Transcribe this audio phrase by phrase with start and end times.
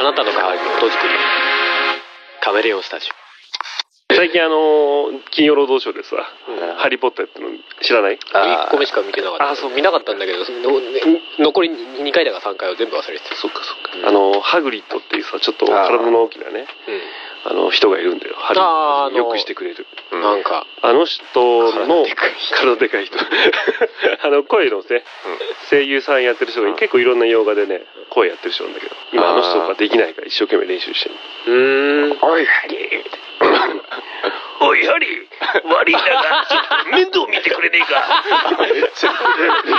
[0.00, 1.12] あなたの代わりに音作り
[2.42, 3.19] カメレオンスタジオ
[4.16, 6.16] 最近あのー金曜ロードショーでさ、
[6.48, 6.76] うん。
[6.76, 7.48] ハリー・ポッターっての
[7.82, 8.18] 知らない？
[8.18, 9.50] オ1個目しか見てなかった。
[9.50, 11.00] あそう見なかったんだけどのね
[11.38, 13.34] 残り2回だか3回は全部忘れてた。
[13.36, 14.06] そっかそっか、うん。
[14.08, 16.66] あのーハグリッドっていうさちょっと体の大きなね
[17.46, 18.34] あの人がいるんだよ。
[18.38, 19.86] ハリーあーあのよくしてくれる。
[20.12, 20.20] うん。
[20.22, 20.66] なんか。
[20.82, 21.22] あの人
[21.86, 22.56] の体でかい人。
[22.56, 23.16] 体でかい人。
[24.26, 25.04] あの声のね、
[25.70, 31.14] 声優さんやってる人が結構いろんな洋画でね声やってる人なんだけど今あの人ができないから一生懸命練習してる
[31.46, 32.18] うーん。
[32.22, 32.80] おいハリー
[34.62, 35.10] おいハリー
[35.74, 37.86] 悪いんだがちょっと面倒見てくれねえか。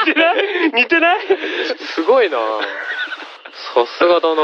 [0.06, 0.36] 似てない？
[0.74, 1.20] 似てない？
[1.94, 2.38] すごいな。
[3.76, 4.42] さすがだな。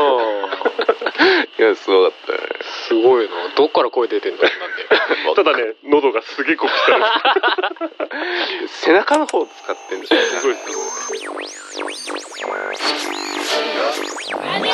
[1.58, 2.40] いや、すごかったね。
[2.88, 3.31] すごいな。
[3.55, 4.84] どっから声出てんだろうなんで
[5.44, 6.91] ただね喉がすげえ濃くして
[8.67, 10.22] 背中の方使ってんじゃん。
[10.22, 10.59] すごいは
[14.64, 14.67] い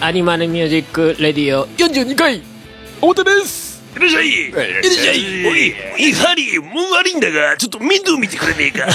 [0.00, 1.66] アニマルミュージックレディオ。
[1.66, 2.40] 42回。
[3.00, 3.82] 表です。
[3.96, 4.28] いらっしゃい。
[4.28, 5.46] いらっしゃい。
[5.46, 8.86] おいおいハリーもう悪いんだがちょっと面倒見てくれねえか。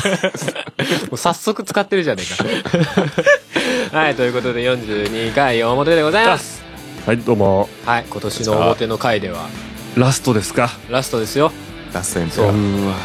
[1.11, 3.97] もう早速使ってるじゃねえか。
[3.99, 6.63] はいということで42回表でございます。
[7.05, 7.67] はいどうも。
[7.85, 9.49] はい今年の表の回では。
[9.97, 10.71] ラストですか。
[10.89, 11.51] ラストですよ
[11.93, 12.25] ラストエ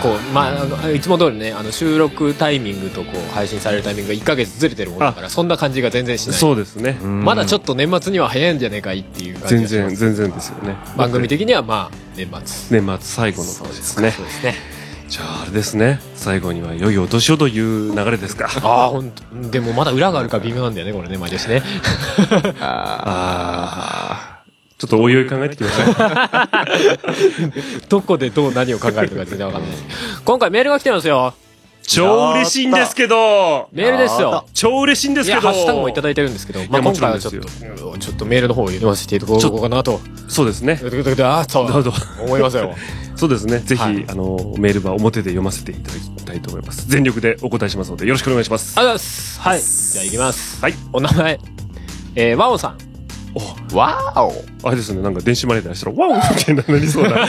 [0.03, 0.51] こうま
[0.83, 6.39] あいつも通りねあの収録タイミングとこう配信されるタイミングが1ヶ月ずれてるものだからそんな感じが全然しない。
[6.39, 6.93] そうですね。
[7.03, 10.77] まだちょっと年末には早いんじゃねえかいっていう感じ全然全然ですよね。
[10.97, 12.81] 番組的にはまあ年末。
[12.81, 14.11] 年末最後の年ですね。
[14.11, 14.55] そうですね
[15.09, 16.01] じゃああれですね。
[16.15, 18.47] 最後には良いお年をという流れですか。
[18.63, 19.11] ああ本
[19.43, 21.63] 当でもまだ裏があるから微妙なんだよねこれね毎年ね。
[22.61, 22.65] あ
[23.05, 24.38] ああ
[24.79, 25.87] ちょっとおいおい考えてきましょう
[27.89, 29.73] どこでどう何を考えるのか全然わかんない。
[30.25, 31.35] 今回メールが来てますよ。
[31.83, 33.69] 超嬉しいんですけど。
[33.73, 34.45] メールですよ。
[34.55, 35.41] 超嬉しいんですけど。
[35.41, 37.39] ハッシュタグもいただいてるんですけど、まあ、今回はちょっと
[37.93, 39.99] うんちょっとメールの方を読ませていただこうかなと。
[40.29, 40.81] そうですね。
[41.25, 42.73] あそどうぞう思いますよ。
[43.17, 43.59] そうですね。
[43.67, 46.87] ぜひ、はいあのメールは表で読ませていただきたいと思います。
[46.89, 48.79] 全力でお答えしますのでよろしくお願いします。
[48.79, 49.41] ありがとうございます。
[49.41, 49.61] はい。
[49.61, 50.63] じゃあいきます。
[50.63, 50.75] はい。
[50.93, 51.41] お名前。
[52.15, 52.77] えー、ワオさん。
[52.77, 52.88] ー
[53.75, 54.45] わーお。
[54.69, 57.27] あれですねなんか電子マネーでしたらワオ みたいななりそうな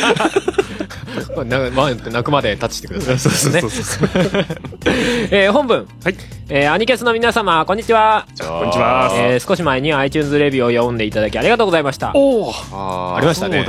[1.46, 3.20] なワンって泣くまでタッチしてください。
[3.20, 4.10] そうそうそうそう。
[5.32, 5.88] えー本文。
[6.04, 6.16] はい。
[6.50, 8.26] えーアニキャスの皆様こんにちは。
[8.40, 9.10] こんにちは。
[9.14, 12.12] えー少し前に iTunes レビューを読んでいただきありがとうございました。
[12.14, 13.66] おおあありましたね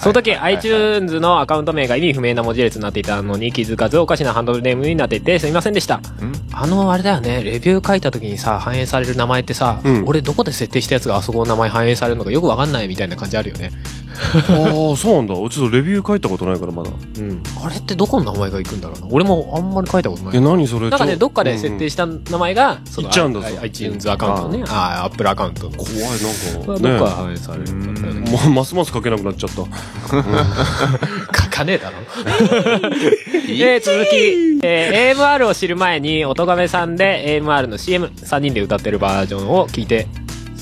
[0.00, 6.00] その時、iTunes のアカウント名が意味不明な文字列になっていたのに気づかずおかしなハンドルネームになっていてすみませんでした。
[6.52, 13.70] あの、あれだよね、レビュー書いた時にさ、反映される名前ってさ、うん俺どこで設定したやつがあそこの名前反映されるのかよくわかんないみたいな感じあるよね。
[14.32, 16.92] ああそうなんだちょっとレビュー書いたことないからまだう
[17.22, 17.42] ん。
[17.64, 19.06] あれってどこの名前が行くんだろうな。
[19.10, 20.36] 俺もあんまり書いたことない。
[20.36, 20.90] え何それ？
[20.90, 25.76] なんかね、どっかで設定した名前が、その行っちゃうんだ i- iTunes アカウントのね、ああ、Apple アカウントの。
[25.76, 26.08] 怖いなん
[26.64, 28.30] かどっねかで反映されるんだよね。
[28.30, 31.96] もうますます書けなくなっちゃった書かねえだろ。
[33.48, 40.06] えー、続き、えー AMR を知る前に、音亀さんで AMR の CM3 人で歌ってるバージョンを聞いて、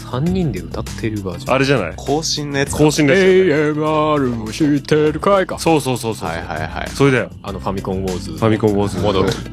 [0.09, 1.55] 3人で歌ってるバージョン。
[1.55, 1.93] あれじゃない？
[1.97, 5.59] 更新のやつか更新ですよ、ね、AMR を知ってるかいか。
[5.59, 8.33] そうそうそうそう、はいはいはいそれだよあのファミコンウォーズ。
[8.33, 9.31] ファミコンウォーズ戻る。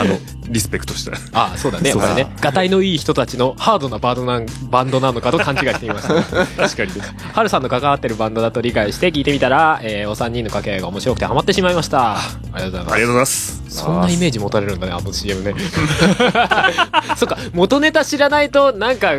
[0.00, 0.18] あの
[0.48, 1.90] リスペクトしたあ、そうだね。
[1.92, 2.30] そうだこれね。
[2.40, 4.40] ガタイのいい人たちのハードなバンドな
[4.70, 6.14] バンドなのかと勘違いしていました、
[6.56, 6.90] 確かに
[7.34, 12.16] ハルさんの関わってるバンドだと理解して聞いてみたら、えーお三人の掛け合いが面白くてハマってしまいました。
[12.16, 12.20] あ
[12.56, 13.12] りがとうございますありがとう。
[13.12, 15.54] ございますそんなイメージ持たれるんだね、あの CM ね。
[17.16, 19.12] そっか、元ネタ知らないと、なんか、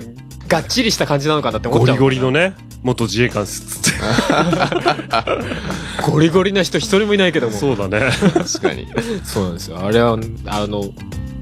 [0.49, 2.01] がっちりした感じなのかなって思っゴリちゃう。
[2.01, 3.99] ゴリのね元自衛官っつって
[6.09, 7.53] ゴリゴリな人一人もいないけども。
[7.53, 8.87] そうだね確かに
[9.23, 9.79] そうなんですよ。
[9.79, 10.17] あれは、
[10.47, 10.85] あの、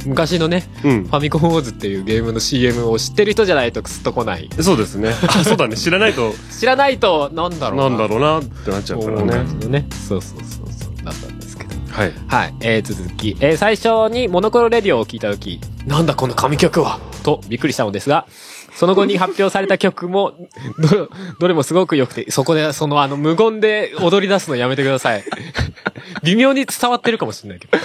[0.05, 4.49] 昔のね、うんファミコンウォーズっていうゲームの CM を知ってる人じゃないとクスッと来ない。
[4.59, 7.89] そうですね あそうだね知らないと知らないと、なんだろうな。
[7.89, 9.85] なんだろうなってなっちゃうからね感じのね。
[10.07, 11.05] そうそうそうそう。
[11.05, 11.69] だったんですけど。
[11.91, 12.53] はいはい。
[12.61, 13.35] えー、続き。
[13.39, 18.25] えー、最初にモノクロレディオを聞いたとき、なんだこの神曲はとびっくりしたのですが、
[18.77, 20.35] その後に発表された曲も、
[20.77, 21.09] ど、
[21.39, 25.23] どれもすごく良くて、そこで、そのあの、無言で踊り出すのやめてください。
[26.21, 27.79] 微妙に伝わってるかもしれないけど。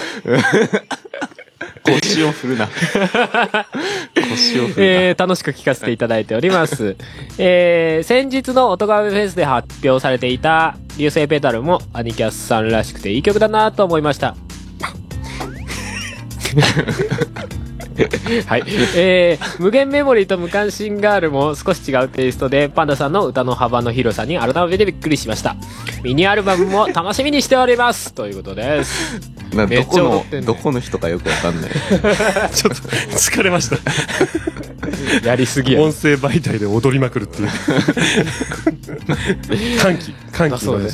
[1.85, 2.69] 腰を振るな
[4.15, 6.95] 腰を振るな、えー、楽しく聴かせていただいております。
[7.39, 14.37] えー、先日の音楽フェスで発表されていた、流星ペダルもアニキャスさんらしくていい曲だなと思いました。
[18.47, 18.65] はい。
[18.97, 25.57] えー、無限メモリーと無関心ガールも少し違うテイストで、パンダさんの歌の幅の広さに改めてびっくりしました。
[26.03, 29.21] ミニアルバムも楽しみにしておりますということです。
[29.55, 31.71] なめっちゃどこのねどこの人かよくわかんない
[32.55, 32.81] ちょっと
[33.17, 33.77] 疲れました。
[35.25, 35.83] やりすぎや。
[35.83, 37.49] 音声媒体で踊りまくるっていう。
[39.81, 40.91] 歓喜、歓だ喜のね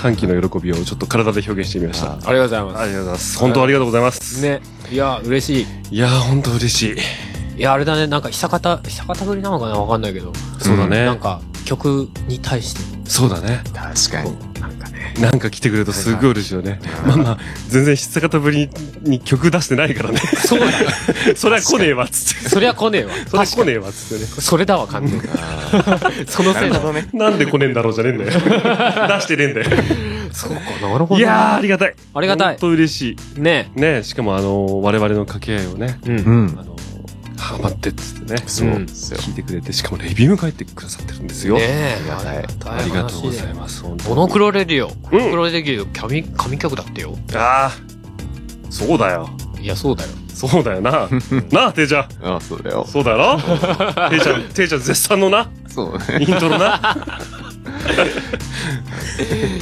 [0.00, 2.06] 歓喜の喜びをちょっと体で表現してみました。
[2.06, 3.38] りがとうございまありがとうございます。
[3.38, 4.40] 本当ありがとうございます。
[4.40, 4.42] す。
[4.42, 4.60] ね。
[4.92, 5.96] いや、嬉しい。
[5.96, 7.31] いや、本当嬉しい。
[7.56, 9.74] いや、あれだね、なんか久方、久方ぶりなのかな？
[9.78, 10.32] わかんないけど。
[10.58, 11.04] そうだね。
[11.04, 13.62] なんか、曲に対してそうだね。
[13.74, 15.14] 確かにも、なんかね。
[15.20, 16.80] なんか来てくれるとすごい嬉しいよね。
[17.06, 17.38] まあまあ、
[17.68, 18.70] 全然久方ぶり
[19.02, 20.18] に曲出してないからね。
[20.18, 20.72] そうだよ。
[21.36, 22.48] それは来ねえわ、つって。
[22.48, 23.10] そりゃ来ねえわ。
[23.28, 24.30] それは来ねえわ、つってね。
[24.40, 25.22] それだわ、完全に。
[26.26, 26.92] そのせいだわ。
[26.92, 28.30] なねなんで来ねえんだろうじゃねえんだよ。
[28.30, 28.38] 出
[29.20, 29.66] してねえんだよ。
[30.32, 31.18] そうか、なるほど。
[31.18, 31.94] いやー、ありがたい。
[32.14, 33.40] ありがたい本当嬉しい。
[33.40, 36.16] ねねしかもあの、我々の掛け合いをね、うん。
[36.16, 36.76] うんあの、
[37.42, 38.42] ハマってっつってね。
[38.46, 41.56] そううんですよ聞いてくれて、しかもレビューも書いてくださってるんですよ。
[41.56, 43.82] ねえ、ありがたいありがとうございます。
[43.84, 44.88] モノクロレディオ。
[44.88, 47.16] モうんノクロレディオ、神、神曲だってよ。
[47.34, 47.72] ああ、
[48.70, 49.28] そうだよ。
[49.60, 50.10] いや、そうだよ。
[50.32, 51.08] そうだよな。
[51.52, 52.06] なあ、ていちゃん。
[52.22, 54.08] あそうだよそうだよな。
[54.10, 55.50] ていちゃん、ていちゃん絶賛のな？
[55.68, 56.96] そうねイントロな？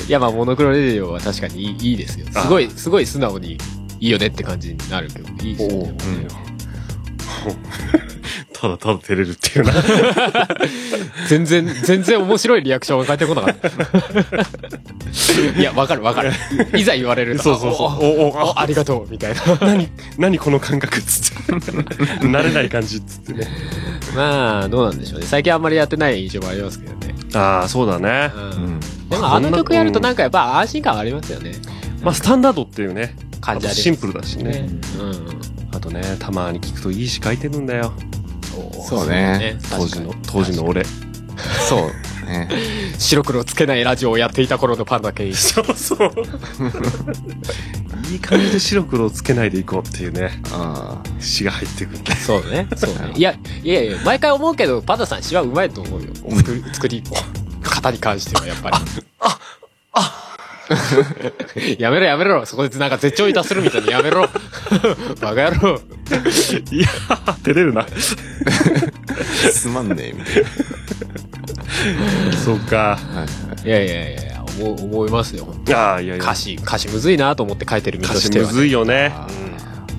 [0.08, 2.26] いや、まあ、モノクロレディオは確かにいいいいですよ。
[2.30, 3.58] すごい、すごい素直に
[3.98, 5.94] いいよねって感じになるけど、いいですよね。
[8.52, 9.72] ただただ照れるっていうな。
[11.28, 13.68] 全然、全然面白いリアクションが返ってこなかった。
[15.58, 16.32] いや、わかるわかる。
[16.76, 17.42] いざ言われると。
[17.42, 17.88] そうそうそう。
[17.88, 19.40] あおおおあありがとう、みたいな。
[19.62, 19.88] 何、
[20.18, 21.52] 何この感覚っつって。
[22.26, 23.48] 慣れない感じっつってね。
[24.14, 25.26] まあ、どうなんでしょうね。
[25.26, 27.14] 最近あんまりやってない印象もありますけどね。
[27.32, 28.30] ああ、そうだね。
[28.34, 28.38] う。
[28.38, 31.52] うんんでも、あの曲やるとなんかやっぱ安心感ありますよね。
[32.02, 33.14] まあ、スタンダードっていうね。
[33.40, 34.44] 感じありますシンプルだしね。
[34.44, 34.68] ね。
[34.98, 35.40] うん。
[35.74, 37.92] あとね、たまに聞くといい詩書いてるんだよ。
[38.88, 40.84] そうね当時の、当時の俺。
[41.68, 42.48] そうね
[42.98, 45.38] 白黒つけないラジオをやっていた頃のパンダケンイチ。
[45.54, 46.12] そうそう。
[48.10, 52.16] いい感じで白黒をつけないでいこうっていうね、あ詩が入ってくる。
[52.16, 52.66] そうね。
[52.76, 53.12] そうね。
[53.14, 56.08] いや、いやいや、毎回思うけど、パンダさん詩はうまいと思うよ。
[56.36, 57.02] 作り、作り
[57.62, 58.76] 方に関してはやっぱり。
[59.20, 59.38] あ、
[59.92, 60.29] あ、
[61.78, 62.46] やめろやめろ。
[62.46, 64.28] そこでなんか絶頂いたするみたいにやめろ。
[65.20, 65.80] バカ野郎。
[66.70, 67.82] いやー、照れるな。
[67.82, 67.86] あ
[69.52, 70.44] すまんねえみたい
[72.44, 72.98] そうか。
[73.12, 73.26] なは
[73.64, 75.44] いいやいやいやいや、思う、思いますよ。
[75.44, 76.16] 本当いやいや。
[76.16, 79.12] 歌詞、歌詞むずいなと思って書いてる身歌としては、詞むずいよね。
[79.14, 79.26] あ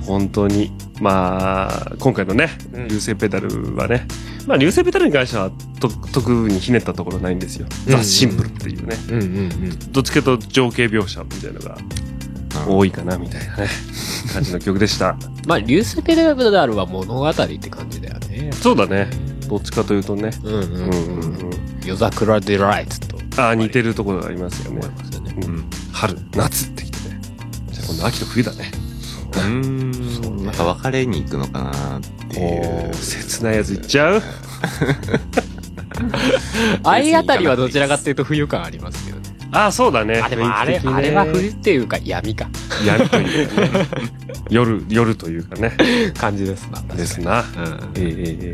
[0.05, 0.71] 本当に。
[1.01, 4.07] まあ、今回のね、うん流星ペダルはね、
[4.45, 5.49] まあ、流星ペダルに関しては、
[5.79, 7.65] と、特にひねったところないんですよ。
[7.87, 8.95] うんザ・シンプルっていうね。
[9.09, 9.91] うんうんうん。
[9.91, 11.77] どっちかと情景描写みたいなのが
[12.67, 13.67] 多いかな、みたいなね、
[14.31, 15.17] 感じの曲でした。
[15.47, 16.33] まあ、流星ペダ
[16.67, 18.51] ルは物語って感じだよね。
[18.53, 19.09] そうだね。
[19.49, 20.29] どっちかというとね。
[20.43, 21.51] うんうんうんうんうん。
[21.83, 23.41] 夜桜デライトと。
[23.41, 24.89] ああ、似てるところがありますよね思い。
[24.91, 25.35] ますよね。
[25.47, 27.19] うん春、夏ってきてね。
[27.71, 28.71] じゃあ今度秋と冬だね。
[29.39, 34.21] うーんまた別れに行くのかなっていう切ないやついっちゃう？
[36.83, 39.23] 愛あたりはどちらかっていうと冬感ありますけどね。
[39.53, 40.21] ああ、そうだね。
[40.21, 42.47] あ、でもあれ、あれは冬っていうか闇か。
[42.85, 43.69] 闇というかね。
[44.49, 45.73] 夜、夜というかね。
[46.17, 46.81] 感じですな。
[46.95, 47.41] ですな。
[47.41, 47.45] うん。
[47.95, 48.53] ええええ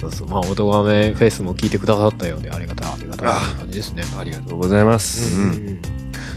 [0.00, 0.28] そうそう。
[0.28, 4.02] まあ、音がめフェスも聞いてくださったようで、ありがたい、ありがたいあ感じですね。
[4.04, 5.40] えありがとうございます。
[5.40, 5.78] うん。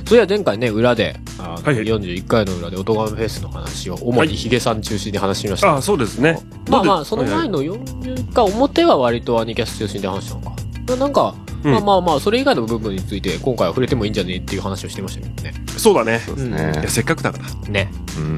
[0.07, 5.71] そういや、前回ね、裏で、あのはいはい41回の裏で、音がめフェスの話を、主にヒゲさん中心に話しました。
[5.73, 6.39] ああ、そうですね。
[6.69, 10.95] まあまあ、その前の41回表は割とアニキャス中心で話したのか。
[10.97, 11.33] なんか、
[11.63, 15.53] うんまあまあまあ、それ以外の部分について、今回は触れてもいいんじゃねっていう話をしてましたけどね。
[15.77, 16.19] そうだね。
[16.19, 17.69] そうですいねや、せっかくだから。
[17.69, 17.91] ね。
[18.17, 18.37] うんうん。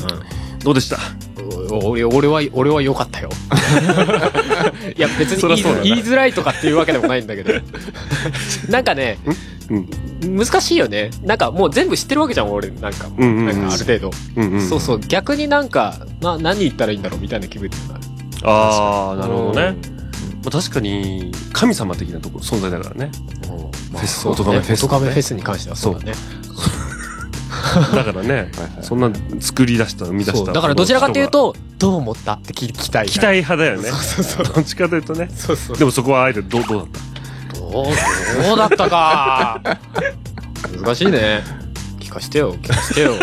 [0.64, 0.98] どうでした？
[1.72, 3.30] お俺、俺は、俺は良かったよ。
[4.98, 7.54] いや、別に言いづらいとかっていうわけでもないんだけど。
[8.70, 9.36] なんかね、うん？
[10.26, 11.10] 難しいよね。
[11.24, 12.70] なんかもう全部知ってるわけじゃん、俺。
[12.70, 14.12] なんかもう、うんうんうんなんかある程度。
[14.36, 14.62] うんうん。
[14.70, 15.00] そうそう。
[15.00, 18.02] 逆になんか、な、何言ったらいいんだろうみたいな気分になる。
[18.44, 19.76] ああ、なるほどね。
[20.44, 23.12] まあ確かに、神様的なところ、存在だからね。
[23.92, 26.14] まあフェス音亀フェス音亀フェスに関してはそうだね。
[27.96, 28.50] だからね、 はいはい
[28.82, 30.52] そんな作り出した、生み出した。
[30.52, 33.08] だからどちらかという、と、どう思ったって聞きたい。
[33.08, 33.90] 期待派だよね。
[33.90, 34.56] そうそうそう。
[34.56, 35.30] どっちかというとね。
[35.36, 35.78] そうそう。
[35.78, 37.13] でもそこはあえてどう、どうだった？
[37.56, 37.86] どう、
[38.44, 39.62] どうだったか。
[40.82, 41.44] 難しいね。
[42.00, 43.14] 聞かしてよ、聞かしてよ。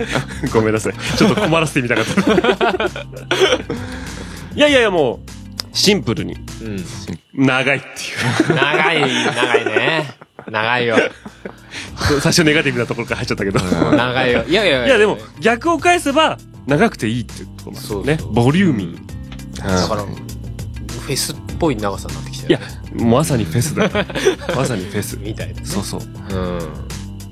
[0.52, 0.94] ごめんなさい。
[1.16, 2.84] ちょっと困らせてみたかった。
[4.54, 5.30] いやいやいや、もう、
[5.72, 6.84] シンプルに、うん。
[7.34, 7.90] 長いってい
[8.52, 8.54] う。
[8.54, 10.14] 長い、長いね。
[10.50, 10.96] 長いよ。
[12.20, 13.60] 最初ネガティブなところから入っちゃったけど。
[13.60, 14.44] 長いよ。
[14.46, 18.16] いやいやいやでも、逆を返せば、長くていいっていうところもね。
[18.18, 19.58] そうそうボリューミー。
[19.58, 22.60] だから、フェスっぽい長さになっていや、
[22.94, 23.90] まさにフェスだよ。
[24.56, 25.16] まさにフェス。
[25.18, 25.66] みたいなね。
[25.66, 26.00] そうそう。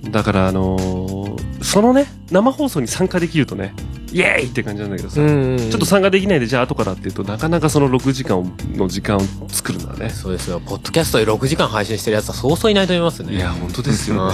[0.04, 0.10] うん。
[0.10, 3.72] だからあのーそのね、生放送に参加できるとね、
[4.12, 10.10] イエーイって感じなんだけどさ、うんちょっと参加できないで、じゃあ後からっていうとなかなかその6時間をの時間を作るのはね。
[10.10, 10.60] そうですよ。
[10.60, 13.34] ポッドキャストで6時間配信してるやつはそうそういないと思いますね。
[13.34, 14.30] いや、本当ですよ。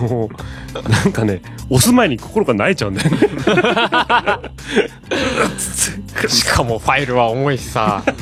[0.00, 3.18] う んもう、なんかね、押す前に心が泣いちゃうんだよね。
[6.28, 8.02] しかもファイルは重いしさ。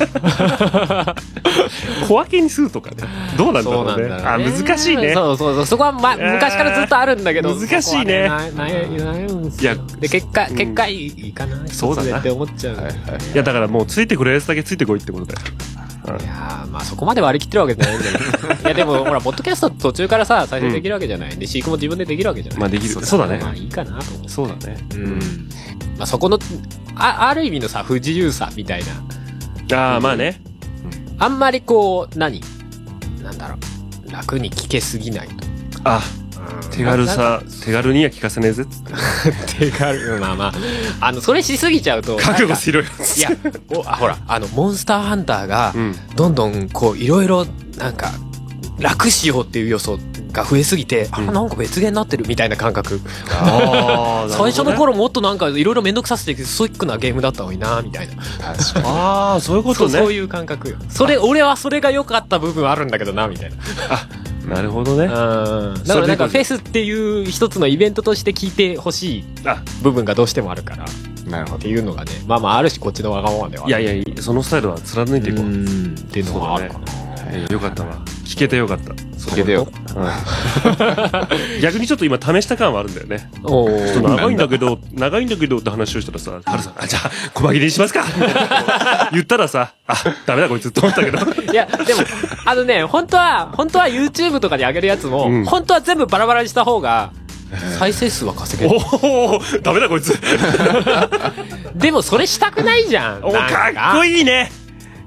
[2.07, 2.97] 小分けにするとかね。
[3.37, 4.07] どうなんだろうね。
[4.07, 5.13] ねあ、難しいね。
[5.13, 5.65] そうそうそう。
[5.65, 7.55] そこは、ま、ー昔からずっとあるんだけど。
[7.55, 8.87] 難しいねね
[9.59, 11.67] いやで、結果、うん結果いいかな。
[11.67, 12.75] そうだな一つでって思っちゃう。
[12.75, 12.93] はいはい。
[13.33, 15.39] いや、だからもうついてくるやつだけついてこいってことだよ。
[16.09, 18.53] いやーまあそこまで割り切ってるわけじゃないんだけど。
[18.69, 21.37] いやでも、ほら、ポッドキャスト途中からさ、再生できるわけじゃない。
[21.37, 22.59] で、飼育も自分でできるわけじゃない。
[22.61, 24.29] まあできるそうだねまあいいかなと思う。
[24.29, 24.77] そうだね。
[24.95, 25.19] うん。
[25.97, 26.39] まあそこの、
[26.95, 28.83] あ、ある意味のさ、不自由さみたい
[29.69, 29.77] な。
[29.77, 30.41] ああ、まあね。
[31.19, 32.41] あんまりこう、何？
[33.21, 34.11] なんだろう。
[34.11, 35.35] 楽に聞けすぎないと。
[35.83, 36.01] あ、
[36.71, 39.69] 手軽さ、手軽には聞かせねえぜっつって。
[39.69, 40.19] 手軽。
[40.19, 40.53] まあまあ。
[41.07, 42.17] あの、それしすぎちゃうと。
[42.17, 42.85] 覚悟しろよ。
[43.17, 43.29] いや、
[43.75, 45.95] おあほら、あの、モンスターハンターがう、ん。
[46.15, 47.45] どんどん、こう、いろいろ、
[47.77, 48.11] なんか、
[48.79, 49.99] 楽しようっていう要素
[50.31, 53.01] が増えすぎて、あ、うんなんか別ゲになってるみたいな感覚。
[53.29, 58.13] ああ、 最初の頃もっとなんかいろいろめんどくさせてストイックなゲームだったのにな、みたいな。
[58.85, 59.99] ああ、そういうことね。
[59.99, 60.77] そういう感覚よ。
[60.89, 63.55] それ、俺はそれが良かった部分あるんだけどな、みたいな。
[64.49, 65.05] なるほどね。
[65.05, 65.83] うん。
[65.85, 70.87] だからなんかフェスっていう一つのイベントとして聞いてほしいあ、部分がどうしてもあるから、っ
[71.29, 71.59] なるほど。
[71.59, 73.67] ていうのがね、まあまああるしこっちのわがままでは。
[73.67, 75.45] いやいやそのスタイルは貫いていこう。
[75.45, 75.95] うん。
[75.97, 76.85] っていうのがあるかな。
[77.31, 77.95] えーよかったわ。
[78.25, 78.93] 聞けてよかった。
[78.93, 79.67] 聞けてよ。
[79.95, 80.09] うん
[81.61, 83.29] 逆にちょっと今試した感はあるんだよね。
[83.43, 88.03] おちょっとー長いんだけど、長いんだけどって話をしたらさ、ハルさん、あ、じゃあ、細切れにしますか
[89.11, 89.95] 言ったらさ、あ、
[90.25, 91.19] ダメだこいつって思ったけど。
[91.51, 92.01] いや、でも、
[92.45, 97.11] あのね、本当は、本当は YouTube とかに上げるやつも、うん本当は全部バラバラにした方が、
[97.79, 98.79] 再生数は稼げる。
[99.01, 100.15] おおダメだこいつ。
[101.75, 103.19] でもそれしたくないじゃん。
[103.23, 104.05] おかっこ。
[104.05, 104.51] いいね。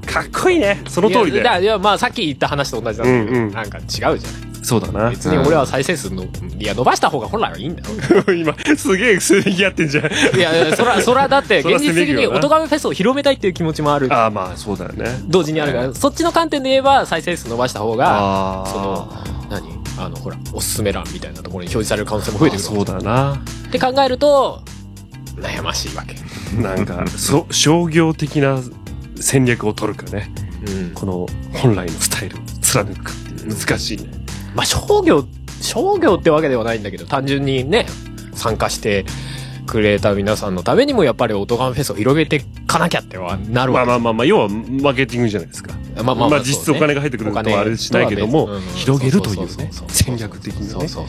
[0.07, 0.83] かっこいいね。
[0.89, 1.59] その通りいや。
[1.59, 4.19] いや、まあさっき言った話と同じだけど、うんうんなんか違うじゃない。
[4.63, 5.11] そうだな。
[5.11, 6.25] 別に俺は再生数の、
[6.59, 7.89] いや、伸ばした方が本来はいいんだよ。
[8.33, 10.05] 今、すげえ数撃やってんじゃん。
[10.37, 14.07] いや、そら、 そらだって、現実的に音ガメフェスを広めたいっていう気持ちもある。
[14.13, 15.19] ああ、まあ、そうだよね。
[15.27, 18.65] 同時にあるから、そっちの観点で言えば再生数伸ばした方が。
[18.73, 19.13] その、
[19.51, 19.83] 何？
[19.99, 23.35] あの、ほら、おすすめ欄みたいなところに表示される可能性も増えてくるそうだな。
[23.35, 24.63] って考えると、
[25.37, 26.15] 悩ましいわけ。
[26.57, 28.61] なんか、そ、商業的な
[29.23, 30.31] 戦略を取るかね。
[30.67, 30.91] うん。
[30.91, 34.05] この本来のスタイルを貫くかっていう難しいね。
[34.55, 35.25] まあ、商業、
[35.61, 37.87] 商業ってわけではないんだけど、単純にね、
[38.35, 39.07] 参加して
[39.67, 45.73] くれた皆さんのためにも、やっぱりオトガンフェスを広げてかなきゃってはなるわけまあまあまあまあ、要はマーケティングじゃないですか。
[46.03, 50.67] まあまあ実質お金が入ってくるとはあれしないけども、広げるというね、戦略的にね。
[50.67, 51.05] そうそう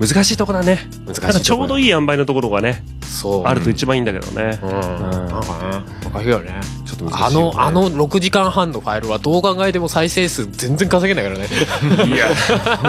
[0.00, 0.80] 難しいとこだね。
[1.06, 1.14] そう。
[1.14, 1.84] ただちょうどい。
[1.84, 3.44] いい塩梅のところがね、そう。
[3.44, 4.66] あると一番いいんだけどねう。
[4.66, 4.70] ん。
[4.70, 5.40] なんか
[5.86, 6.60] ね、おかしいよね。
[6.84, 11.48] ちょっと難しいよあの、あの6時間半のファイルはどう考えても再生数全然稼げないからね。
[12.08, 12.28] いや、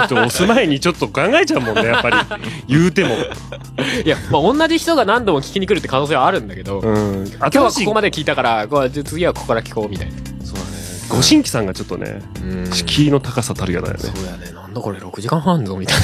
[0.05, 2.15] 押す前にちょっと考えちゃうもんね、やっぱり。
[2.67, 3.15] 言うても。
[4.05, 7.27] いや、まあ同じ人が何度も聞きに来るって可能性はあるんだけど、うん。
[7.27, 8.05] 今日はここまで。
[8.05, 8.67] で聞いたから、
[9.03, 10.13] 次はここから聞こうみたいな。
[10.43, 10.67] そうだね。
[11.09, 13.99] ご新規さんがちょっとね、うん敷居の高さたるやだよね。
[13.99, 14.64] そうやね。
[14.75, 15.97] だこれ6時間半ぞみたい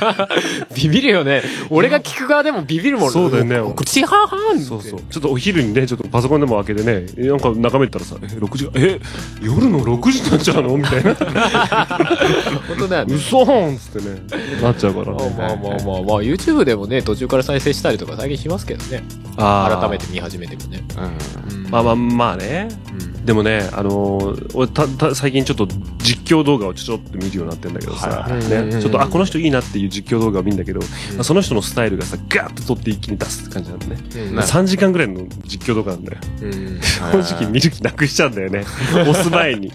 [0.00, 0.28] な。
[0.74, 1.42] ビビるよね。
[1.70, 5.00] 俺が聞く側でもビビるもんそうだよね6時間半そうそう。
[5.10, 8.98] ちょっとお昼にね、ちょっとパソコンでも開けてね、えなんか眺めたらさ、え、6時間、え、
[9.40, 10.76] 夜の6時になっちゃうの？
[10.76, 11.14] みたいな。
[12.68, 13.14] 本当だよね。
[13.14, 14.20] 嘘ーんっつってね、
[14.62, 15.34] なっちゃうからまあね。
[15.38, 19.02] まあまあまあまあ、YouTube でもね、途中から再生したりとか最近しますけどね。
[19.36, 20.82] あー改めて見始めてもね。
[20.96, 21.65] うん。
[21.70, 22.68] まあまあまあね。
[22.92, 23.24] うん。
[23.26, 25.66] でもね、あのー俺たた最近ちょっと
[25.98, 30.80] 実況動画をちょちょっと見るようになってんだけどさ、ね、ちょっとあこの人いいなっていう実況動画を見るんだけど、
[31.22, 34.38] その人のスタイルがさガーッと撮って一気に出すって感じなんだね、うん。
[34.38, 36.18] 3時間ぐらいの実況動画なんだよ。
[36.42, 36.80] うん。
[37.22, 38.64] 正直見る気なくしちゃうんだよね。
[38.94, 39.72] 押す前に。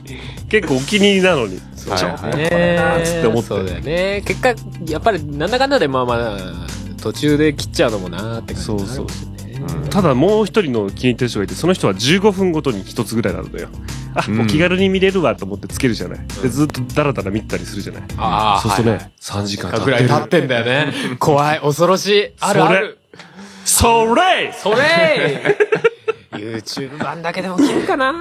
[0.49, 1.55] 結構お気に入りなのに。
[1.55, 3.47] はいちょはいねなつって思って。
[3.49, 4.21] そうだよね。
[4.25, 4.49] 結果、
[4.87, 6.37] やっぱりなんだかんだでまあまあ、
[7.01, 9.13] 途中で切っちゃうのもなーって感じになるもんね。
[9.25, 9.30] うん
[9.89, 13.67] ただもう一人の気に入ってる人がいてその人は15分ごとに一つぐらいなのよ。
[14.15, 14.41] あ、うん。
[14.41, 16.19] お気軽に見れるわと思ってつけるじゃない。
[16.41, 18.03] でずっとダラダラ見てたりするじゃない。
[18.17, 19.91] ああ、そうするとね、はい3時間ぐってる。
[19.91, 20.93] らい経ってんだよね。
[21.19, 22.33] 怖い、恐ろしい。
[22.39, 22.97] あるある。
[23.65, 24.53] それ。
[24.53, 25.57] それ
[26.33, 28.13] !YouTube 版だけでも切るかな。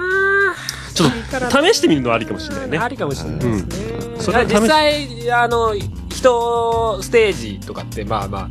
[0.93, 1.09] ちょっ
[1.49, 2.77] と試してみるのはありかもしれないね。
[2.77, 4.17] ありかもしれないですね。
[4.17, 4.21] ん。
[4.21, 5.73] それ実際、あの、
[6.09, 8.49] 人ステージとかって、まあまあ、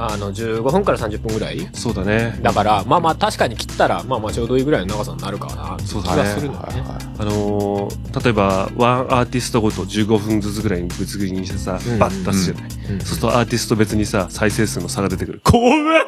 [0.00, 1.68] あの、15分から30分ぐらい？
[1.72, 2.38] そうだね。
[2.42, 5.76] だから、まあまあ確かに切ったら、まあまあちょうどいいぐらいの長さになるかな。
[5.84, 6.82] そうだね気がするんだよね。
[7.18, 12.62] あのー例えば、ワンアーティストごと15分ずつぐらいにぶつ切りにしてさ、うんバッと出すじゃない。
[12.64, 12.68] うん
[13.00, 15.40] そうするとアーティスト別にさ、再生数の差が出てくる。
[15.44, 16.06] 怖え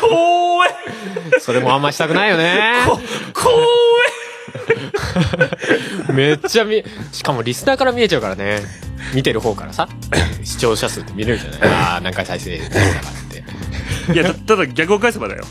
[0.00, 0.70] 怖え
[1.40, 2.72] それもあんましたくないよね。
[3.34, 3.56] 怖
[6.12, 8.60] めっちゃ見、しかもリスナーから見えちゃうからね。
[9.14, 9.88] 見てる方からさ、
[10.44, 12.82] 視聴者数って見れるじゃない ああ、何回再生したかっ
[13.30, 13.44] て。
[14.10, 15.44] えいや、たただ逆を返せばだよ。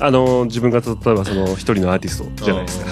[0.00, 2.86] あのー自分が例えばその一人のアーティストじゃないですか。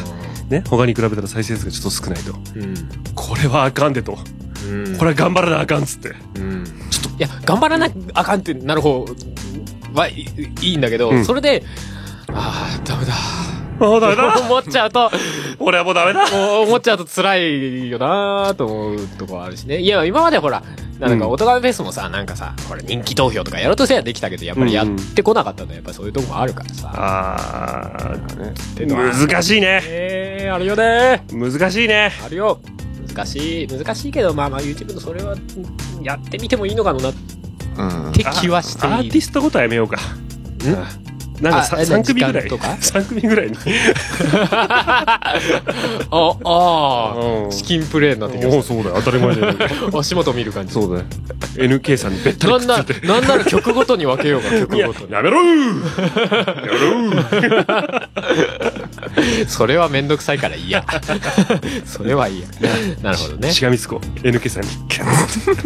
[0.49, 0.63] ね？
[0.69, 2.33] 他に比べたら再生数がちょっと少ないと。
[2.57, 2.75] うん。
[3.15, 4.19] これはあかんでと。
[4.69, 4.97] うん。
[4.97, 6.13] これは頑張らなあかんっつって。
[6.37, 6.65] うん。
[6.91, 9.05] ちょっと、いや、頑張らなあかんってなる方
[9.95, 10.27] はい
[10.61, 11.65] いいんだけど、うんそれで、
[12.33, 13.13] ああ、ダメだ。
[13.81, 14.39] ああ、ダメだ。
[14.41, 15.11] 思っちゃうと、
[15.59, 16.25] 俺はもうダメだ。
[16.61, 19.79] 思っちゃうと辛いよなーと思うとこあるしね。
[19.81, 20.63] いや、今までほら、
[20.99, 26.91] なんか、うんおとがめフェスもさ、なんかさ、ほら、人気投票とかやろうとせやできたけど、やっぱりやってこなかったのは、やっぱそういうとこもあるからさ。
[26.95, 29.81] あー、難しいね。
[29.85, 32.13] えー、あるよね難しいね。
[32.25, 32.61] あるよ。
[33.15, 35.41] 難しい、難しいけど、まあまあ YouTube のそれは、うん
[36.03, 37.13] やってみてもいいのかなっ
[37.77, 38.13] うん。
[38.13, 38.97] て気はしている。
[38.97, 39.99] アーティストごとはやめようか。
[41.41, 42.49] なんかさあえ3組ぐらい。
[42.49, 42.69] とか？
[42.81, 43.57] 3組ぐらいに。
[44.43, 45.35] あ、
[46.11, 48.97] ああ、うんチキンプレーになってきましそうだよ。
[49.03, 49.57] 当たり前じゃない。
[49.99, 50.73] 足元見る感じ。
[50.75, 51.07] そうだよ。
[51.57, 53.07] NK さんにべったりなんなくっついて。
[53.07, 55.13] なんなら曲ごとに分けようか、曲いやごとに。
[55.13, 55.53] やめろーや
[57.43, 60.85] めろーそれはめんどくさいから嫌。
[61.85, 62.47] それは嫌。
[63.03, 63.51] なるほどね。
[63.53, 64.21] しがみつこう。
[64.21, 64.69] NK さんに。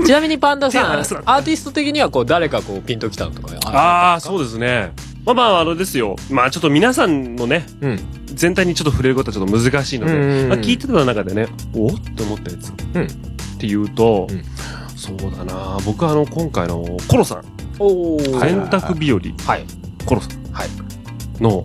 [0.06, 4.20] ちなみにパンダさん、アーティスト的にはこう誰かこうピンときたのとかああ、う。
[4.20, 4.92] そうですね。
[5.24, 6.16] まあまあ、あのですよ。
[6.30, 7.98] まあちょっと皆さんのね、うん。
[8.26, 12.72] 全体にちょっと触れることはちょっと難しいので、うんうんうんまあ、聞いてた中でね、おっと思ったやつ。
[12.94, 14.42] うんっていうと、うん
[14.96, 17.44] そうだな僕はあの、今回のコロさん、
[17.78, 19.64] おー洗濯日和、はい。
[20.06, 20.68] コロさんはい。
[21.40, 21.64] の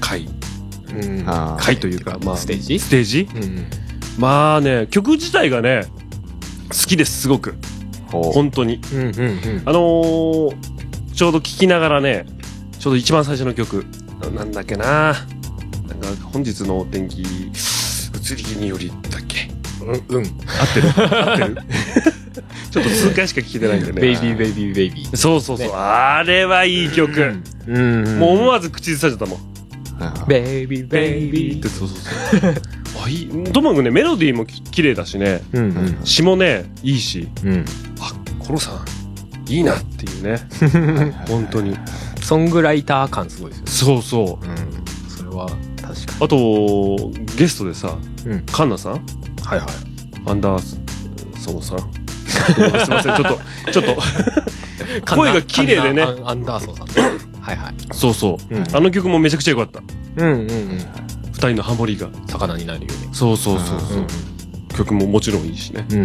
[0.00, 0.28] 回、
[0.88, 1.24] うん。
[1.58, 2.78] 回というか、まあ、ステージ？
[2.78, 3.28] ステージ？
[3.34, 3.66] うん。
[4.18, 5.86] まあね、曲自体がね、
[6.70, 7.54] 好きです、すごく。
[8.10, 8.80] 本当に。
[8.92, 9.00] うん。
[9.00, 9.06] うん。
[9.06, 9.62] うん。
[9.64, 10.56] あのー
[11.14, 12.26] ちょうど聴きながらね、
[12.86, 13.84] ちょうど一番最初の曲、
[14.32, 17.24] なんだっけななんか、本日のお天気、移
[18.36, 20.18] り気によりだっけうん。
[20.18, 20.24] うん。
[20.24, 21.56] 合ってる合ってる？
[22.70, 24.00] ちょっと数回しか聴いてないんでね。
[24.00, 25.16] ベイビーベイビーベイビー。
[25.16, 25.66] そうそうそう。
[25.66, 27.40] ねあれはいい曲。
[27.66, 28.18] うん。
[28.20, 29.40] もう思わず口ずされちゃったもん。
[30.28, 31.98] ベイビーベイビーってそうそう
[32.40, 32.54] そう。
[33.04, 33.28] あ、いい。
[33.52, 35.62] ともかくね、メロディーもき綺麗だしね、うん。
[35.62, 35.98] うん。
[36.04, 37.64] 詩もね、いいし、うん。
[37.98, 40.38] あ、コロさん、いいなっていうね。
[41.26, 41.76] 本当に。
[42.26, 43.66] ソングライター感すごいですよ。
[43.66, 44.46] そうそう。
[44.46, 44.56] うん。
[45.08, 45.48] それは
[45.80, 48.94] 確かあと、ゲストでさ、うんカンナさん？
[48.94, 49.00] に。
[49.44, 49.68] はいはい。
[50.26, 51.78] アンダーソノさん？
[52.26, 53.28] すいません、ちょっ
[53.64, 53.96] と、ちょっと、
[55.14, 56.86] 声が綺麗でねアンアンダーソンさん。
[57.40, 57.74] はいはい。
[57.92, 59.80] そうそう、うんあの曲もめちゃくちゃ良かった。
[60.16, 60.78] うんうんうん。
[61.32, 62.08] 二人のハモリが。
[62.26, 63.08] 魚になるよね。
[63.12, 64.06] そうそうそうそう、うん
[64.76, 65.86] 曲ももちろんいいしね。
[65.90, 65.98] うん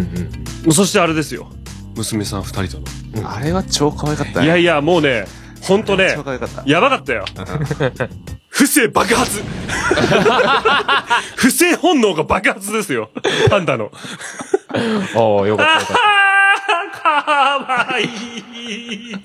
[0.64, 0.72] うん。
[0.72, 1.50] そしてあれですよ。
[1.94, 3.30] 娘さん二人との。
[3.30, 4.46] あれは超可愛かったね。
[4.46, 5.26] いやいや、もうね、
[5.62, 6.16] ほんとね。
[6.66, 7.24] やばかったよ。
[8.48, 9.42] 不正爆発
[11.36, 13.10] 不正本能が爆発ですよ。
[13.48, 13.90] パンダの。
[15.14, 15.96] おー、よかったよかっ
[17.04, 19.16] あーかわいい。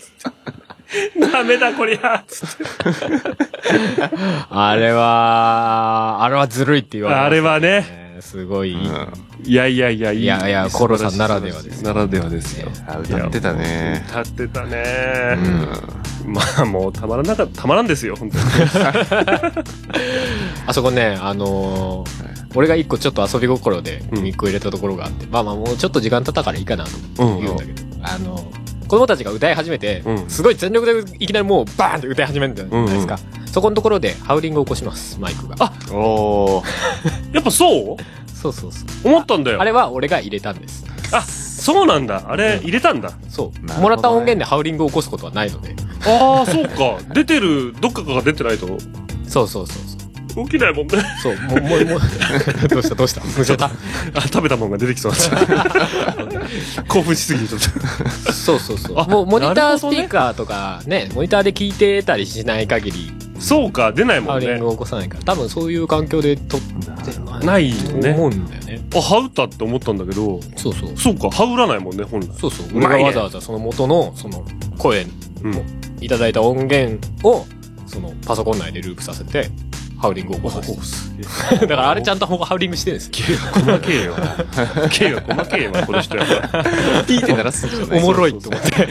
[1.31, 1.99] ダメだこりゃ。
[1.99, 2.23] た。
[4.49, 8.06] あれは、あれはずるいって言われますあれはね。
[8.17, 8.21] ね。
[8.21, 8.73] すごい。
[8.73, 9.07] うん
[9.43, 12.69] いやいやいや、いいやいやコロさんならではですならではですよ。
[12.87, 14.03] あ歌ってたね。
[14.09, 15.35] 歌ってたうね。
[16.25, 16.31] ん。
[16.33, 18.43] まあもうたまらなかった、たまらんですよ、本当に。
[20.67, 28.51] あそこね、あのー俺が一個ちょっと遊び心でうんミック入れたところがあって、まあまあもうちょっと時間経ったからいいかなとうん言うんだけど、あの
[28.87, 33.19] 子供たちが歌い始めて、うんすごい全力でいきなりもうバーンって歌い始めるじゃないですか。
[33.45, 35.55] そこのところでハウリングを起こします、マイクが。
[35.59, 37.35] あおー。
[37.35, 38.35] やっぱそう？
[38.35, 39.07] そうそうそう。
[39.07, 39.61] 思ったんだよ。
[39.61, 40.85] あれは俺が入れたんです。
[41.11, 42.23] あ、そうなんだ。
[42.27, 43.11] あれ、入れたんだ。
[43.29, 43.65] そう。
[43.65, 45.75] なるほどねもらった音源でハウリングを起こすことはないので。
[46.05, 46.99] ああ、そうか。
[47.13, 48.67] 出てる、どっかが出てないと、
[49.27, 50.06] そうそうそうそう。
[50.45, 51.03] 起きないもんね。
[51.21, 51.99] そう、もう、もう、もう、
[52.69, 53.13] どうしたどうし
[53.57, 53.65] た？
[53.65, 57.61] あ、食べたもんが出てきそうになっちゃう興奮しすぎてちょっ
[58.25, 58.31] と。
[58.33, 58.99] そうそうそう。
[58.99, 64.67] あもうモニタースピーカーとかね、モニターで聞いてたりしない限り、そうか、出ないもんねハウリング。
[64.69, 68.81] を起こさないから、多分そういう環境で撮ってるないよね思うんだよね。
[68.95, 70.91] あ、ハウったって思ったんだけど、そうそう。
[70.97, 72.29] そうか、ハウらないもんね、本来。
[72.39, 72.67] そうそう。
[72.75, 74.43] 俺がわざわざその元の、その、
[74.77, 75.05] 声
[75.43, 75.61] うん。
[76.01, 77.45] いただいた音源を、
[77.85, 79.49] その、パソコン内でループさせて、
[79.97, 80.49] ハウリングを起こ
[80.81, 81.11] す。
[81.59, 83.37] だからあれちゃんとハウリングしてるんですよ。
[83.53, 84.15] 細けえよ。
[84.91, 86.27] けえよ、細けえよ、この人やっ
[87.05, 88.71] ピーって鳴らすんじゃないおもろいと思って。
[88.71, 88.83] ぱ。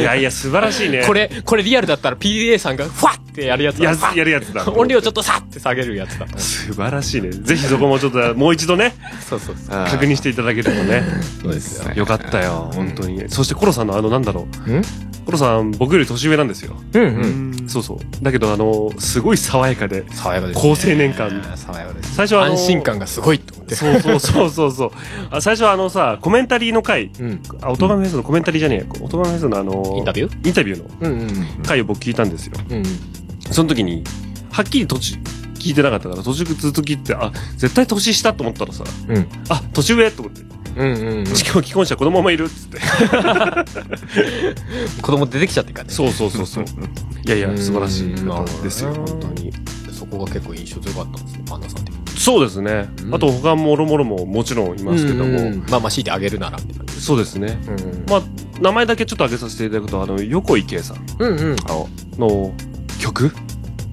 [0.00, 1.04] いやいや、素晴らしいね。
[1.06, 4.64] これ、これリアルだったら PA さんがフワッってやるやつだやつ、やるやつだ。
[4.70, 6.38] 音量ちょっとさって下げるやつだと。
[6.38, 7.30] 素晴らしいね。
[7.30, 8.94] ぜひそこもちょっと、もう一度ね、
[9.28, 9.84] そうそうそう。
[9.86, 11.02] 確認していただけるとね。
[11.42, 11.92] そうですよ。
[11.94, 13.24] よかったよ、本当に。
[13.28, 14.70] そしてコロさんのあの、なんだろう。
[14.70, 14.82] ん？
[15.26, 16.76] コロさん、僕より年上なんですよ。
[16.92, 17.06] うんう。
[17.06, 17.98] うんんそうそう。
[18.22, 21.42] だけど、あの、すごい爽やかで、爽やかです、高青年感。
[21.56, 22.14] 爽やかです。
[22.14, 23.74] 最初は安心感がすごいと思って。
[23.74, 24.90] そうそうそうそうそう。
[25.32, 27.40] あ最初はあのさ、コメンタリーの回、うん。
[27.62, 28.84] あ、オトバメフェスのコメンタリーじゃねえや。
[29.00, 30.46] オトバメフェスのあの、インタビュー？
[30.46, 32.52] インタビューのうんうん回を僕聞いたんですよ。
[32.68, 32.76] うん。
[32.76, 32.84] うん。
[33.50, 34.02] その時に、
[34.50, 35.16] はっきり途中、
[35.58, 39.26] 聞いてなかったから、途中ずっと聞いて、あ、絶対年下と思ったらさ、うん。
[39.48, 40.42] あ、年上と思って。
[40.76, 41.26] うんうんうん。
[41.26, 42.78] しかも既婚者子供もいるっつって。
[45.00, 45.94] 子供出てきちゃってるからね。
[45.94, 46.64] そうそうそうそう。
[47.26, 49.52] いやいや、素晴らしいうん方ですよ、本当に。
[49.92, 51.92] そこが結構印象強かったんですね、パンダさんって。
[52.18, 52.88] そうですね。
[53.02, 57.00] うんあと他もろもろももちろんいますけども、うんまあまあ強いてあげるならって感じ。
[57.00, 57.58] そうですね。
[57.68, 58.04] うん。
[58.10, 58.22] まあ、
[58.60, 61.56] 名前だけちょっと挙げさせていただくと、あの、横井圭さんうんうん。
[63.04, 63.32] の曲？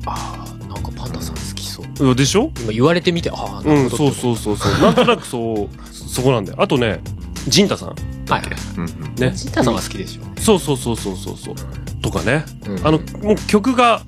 [0.05, 1.85] ああ、なんかパンダさん好きそう。
[2.09, 2.51] うんでしょ？
[2.61, 4.11] 今言われてみて、ああ、なうん、るほど。
[4.11, 4.71] そうそうそうそう。
[4.81, 6.61] なんとなくそう、そこなんだよ。
[6.61, 6.99] あとね、
[7.47, 7.89] ジンタさん。
[7.89, 8.43] はいはい。
[8.77, 9.31] うんうんね。
[9.35, 10.41] ジンタさんは好きでしょ。
[10.41, 11.55] そうそうそうそうそうそう。
[12.01, 12.45] とかね。
[12.67, 14.01] うんあの、もう曲が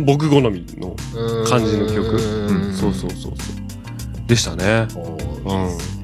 [0.00, 0.96] 僕好みの、
[1.48, 3.32] 感じの曲うんそうそうそうそう。
[4.26, 4.86] でしたね。
[4.94, 6.01] おーうん。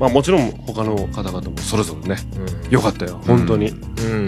[0.00, 3.20] まあもちろん他の方々もそれぞれね、うん良かったよ。
[3.26, 3.68] 本当に。
[3.68, 4.18] うんうん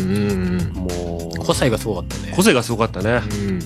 [0.61, 0.73] うん。
[0.75, 2.33] もう、個性がすごかったね。
[2.37, 3.23] 個性がすごかったね。
[3.33, 3.49] うん。
[3.51, 3.61] うん。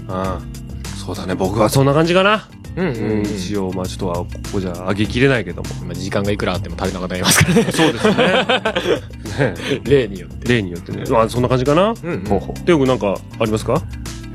[1.05, 1.35] そうだね。
[1.35, 2.49] 僕はそんな感じかな。
[2.77, 3.23] うんうん。
[3.23, 5.69] 一応、まあちょっとは、ここじゃ上げきれないけども。
[5.83, 7.73] 今時間がいくらあっても足りなかったりますからね。
[7.73, 8.15] そうですね。
[8.15, 10.49] ね 例によって。
[10.55, 11.05] 例によってね。
[11.11, 11.91] まあそんな感じかな。
[11.91, 13.83] うんうんほうほうテオ君なんかありますか？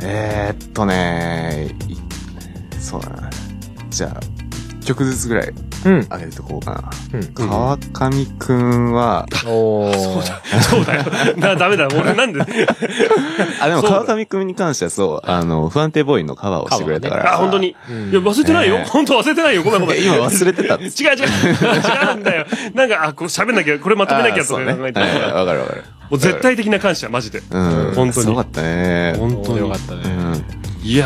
[0.01, 1.95] えーっとねい
[2.79, 3.29] そうだな。
[3.91, 4.40] じゃあ、一
[4.85, 5.53] 曲ずつぐらい
[5.85, 6.07] うん。
[6.09, 6.89] 上げてこうかな。
[7.13, 10.21] うん川上くんは、おー。
[10.61, 11.03] そうだよ。
[11.37, 11.87] な、ダメだ。
[11.87, 12.41] 俺なんで。
[13.61, 17.33] あ、でもそうだ川上くんに関してはそう、あの、不安定ボーイのカバーをしてくれたから。
[17.33, 17.69] あ、本当に。
[17.69, 18.77] いうんや、忘れてないよ。
[18.79, 19.63] ね本当忘れてないよ。
[19.63, 19.97] ごめんごめん。
[19.97, 20.89] え今忘れてたっ 違う違う。
[20.89, 22.45] 違うんだよ。
[22.73, 25.83] なんか、あ、これ喋んなきゃ、これまとめなきゃとかあーそうね考えてはいたわかるわかる。
[26.09, 27.41] もう絶対的な感謝、マジで。
[27.49, 27.93] うん。
[27.95, 29.15] 本当にすごかったね。
[29.17, 29.59] 本当に。
[29.59, 30.01] よかったね。
[30.05, 30.60] うん。
[30.83, 31.05] いや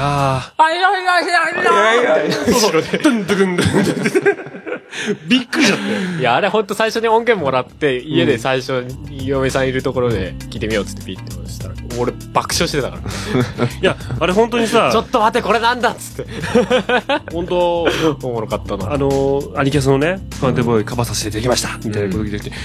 [0.58, 2.54] あいやいやいやいやいやー。
[2.54, 2.82] そうそう。
[2.82, 4.75] ドゥンドゥンドゥンドゥン
[5.28, 6.20] びっくりしちゃって。
[6.22, 13.02] いや、あれほんと最初に音源もらって、家で最初に嫁さんいるところで聞いてみようっつってピッて押したら、俺爆笑してたから。
[13.68, 16.32] いや、あれ本当にさ、ちょっと待って、これなんだっつって。
[17.34, 17.84] 本当？
[18.24, 18.94] おもろかったな。
[18.94, 22.56] あのー、アニキャスのね、ファンテボーイカバーさせていただきましたみたいなこと聞いてて、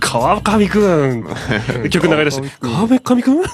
[0.00, 1.24] 川上くん
[1.90, 3.42] 曲流れ出して、川上くん？
[3.42, 3.50] か、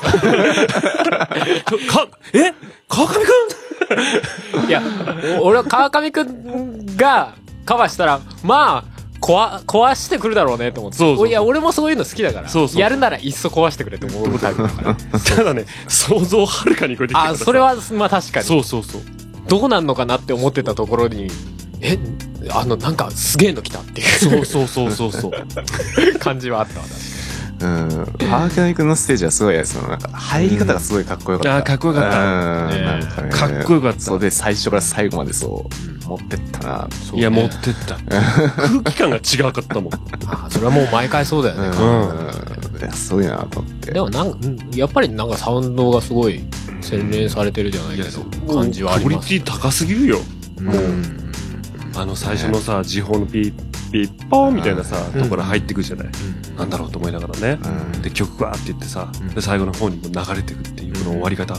[2.32, 2.52] え？
[2.88, 3.18] 川上く
[4.66, 4.68] ん？
[4.68, 4.82] いや、
[5.40, 7.34] お俺は川上くんが
[7.70, 8.84] カバーしたら、まあ、
[9.20, 10.98] 壊、壊してくるだろうねと思って。
[10.98, 12.48] そうそういや、俺もそういうの好きだから。
[12.48, 14.96] そうそうやるならいっそ壊してくれって思うタイプだから。
[15.20, 18.46] ただね、想像をはるかに超えてきたあ、さそれ、は、まあ確かに。
[18.46, 19.02] そうそうそう。
[19.46, 21.28] どうなんのかなって思ってたところに、
[21.80, 21.96] え、
[22.50, 25.30] あの、なんかすげえの来たっていそうそうそうそうそう。
[25.30, 26.86] う 感じはあったわ、
[27.60, 28.06] うん。
[28.18, 31.56] 川上くんのステージはすごい、その、なんか、入り方がすごいかっこよかった。
[31.56, 32.70] あーかっこよかったうん。
[32.70, 33.30] ねなんかね。
[33.30, 35.68] かっこよかったそうで、最初から最後までそ
[36.04, 36.88] う、持ってったな。
[37.14, 37.96] いや、持ってった。
[37.98, 39.92] 空気感が違かったもん。
[40.26, 41.68] あそれはもう毎回そうだよね。
[41.68, 42.78] うん。
[42.80, 43.92] いや、すごいなと思って。
[43.92, 46.42] でもなんか、うんやっぱりなんかサウンドがすごい
[46.80, 49.28] 洗練されてるじゃないけど、感じはあります。
[49.28, 50.18] クオリティ高すぎるよ。
[50.60, 50.76] もう
[51.94, 55.22] あの最初のさ、時報のピッ、ピッポーンみたいなさ、うん。
[55.22, 56.08] ところ入ってくじゃない？
[56.56, 57.58] なんだろうと思いながらね。
[57.94, 58.02] うん。
[58.02, 61.54] で、曲がーって言ってさうん、で、最後の方にも流れてくっていうこの終わり方。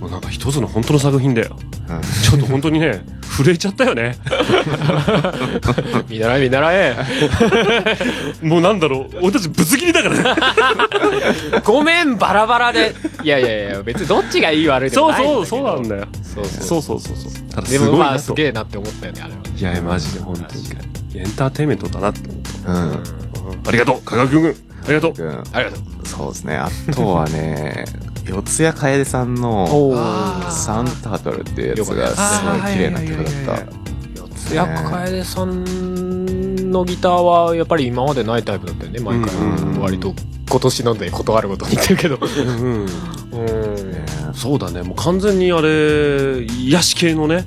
[0.00, 1.56] もうなんか一つの本当の作品だよ。
[1.88, 3.02] うんちょっと本当にね、
[3.36, 4.16] 震えちゃったよね。
[6.08, 6.96] 見習え見習え。
[8.42, 11.60] もうなんだろう、俺たちぶつ切りだからね。
[11.64, 12.94] ごめん、バラバラで。
[13.22, 16.06] いやいやいや、別にどっちがいい悪いでもないそうそう、そうなんだよ。
[16.22, 16.82] そうそう。
[16.82, 18.18] そうそうそうですもまあ。
[18.18, 19.72] すげえなって思ったよね、あれは。
[19.74, 20.68] いやマジで本当に。
[21.14, 22.72] エンターテインメントだなって思った。
[22.72, 22.90] うん。
[22.90, 23.02] うん
[23.66, 24.46] ありがとう、香川くん。
[24.46, 25.22] ありがとう。
[25.22, 26.06] うんありがとう。
[26.06, 26.56] そうですね。
[26.56, 27.84] あとはね、
[28.28, 29.94] 四谷楓さんの、お
[30.50, 34.54] サンタートルっていうやつがすごい綺麗な曲だった。
[34.54, 39.80] 四谷楓さんのギターはやっぱり今までないタイプだったよね、毎回うんうん。
[39.80, 40.14] 割と
[40.50, 42.16] 今年ので断るごとに言ってるけど。
[42.16, 42.86] うんうん。
[42.86, 44.34] うん。
[44.34, 47.46] そうだね、もう完全にあれ、癒し系のね。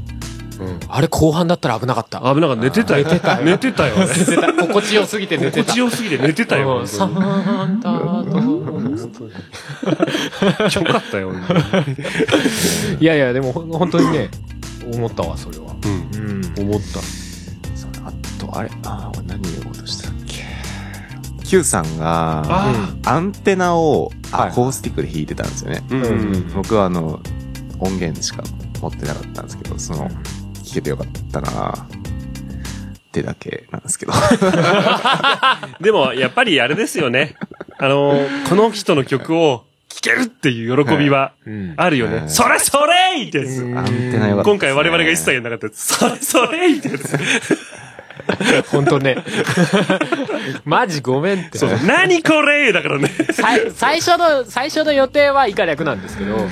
[0.87, 2.19] あれ後半だったら危なかった。
[2.19, 2.61] 危なかった。
[2.61, 3.05] 寝てたよ。
[3.05, 5.73] 寝てたよ寝てた 心地よすぎて寝てた。
[5.73, 6.79] 心地よすぎて寝てたよ。
[6.79, 7.89] うんサンタ
[8.31, 8.50] と
[9.01, 11.33] よかったよ。
[12.99, 14.29] いやいや、でもほん本当にね、
[14.93, 15.75] 思ったわ、それは。
[15.83, 16.59] うん。
[16.59, 16.69] うん。
[16.69, 16.99] 思った。
[18.07, 20.45] あと、あれ、あー何言おうとしたっけ
[21.45, 25.83] Q さんが、あアンテナをはいアコースティックで弾いてたんですよね。
[25.89, 27.19] うんうん僕はあの、
[27.79, 28.43] 音源しか
[28.81, 30.09] 持ってなかったんですけど、その、弾
[30.75, 31.87] けてよかったな
[33.11, 34.13] ってだけなんですけど。
[35.81, 37.35] でも、やっぱりあれですよね。
[37.77, 41.73] あの、この人の曲を聴けるっていう喜びはうん。
[41.75, 42.17] あるよね。
[42.17, 43.61] うんそれそれってやつ。
[43.75, 45.79] アンテナよかったですね、今回我々が一切やんなかったやつ。
[45.79, 47.17] それそれってやつ。
[48.71, 49.17] 本当ね。
[50.65, 51.57] マジごめんって。
[51.57, 51.79] そうそう。
[51.87, 53.09] 何これだからね。
[53.75, 56.47] 最初の、最初の予定は以下略なんですけど。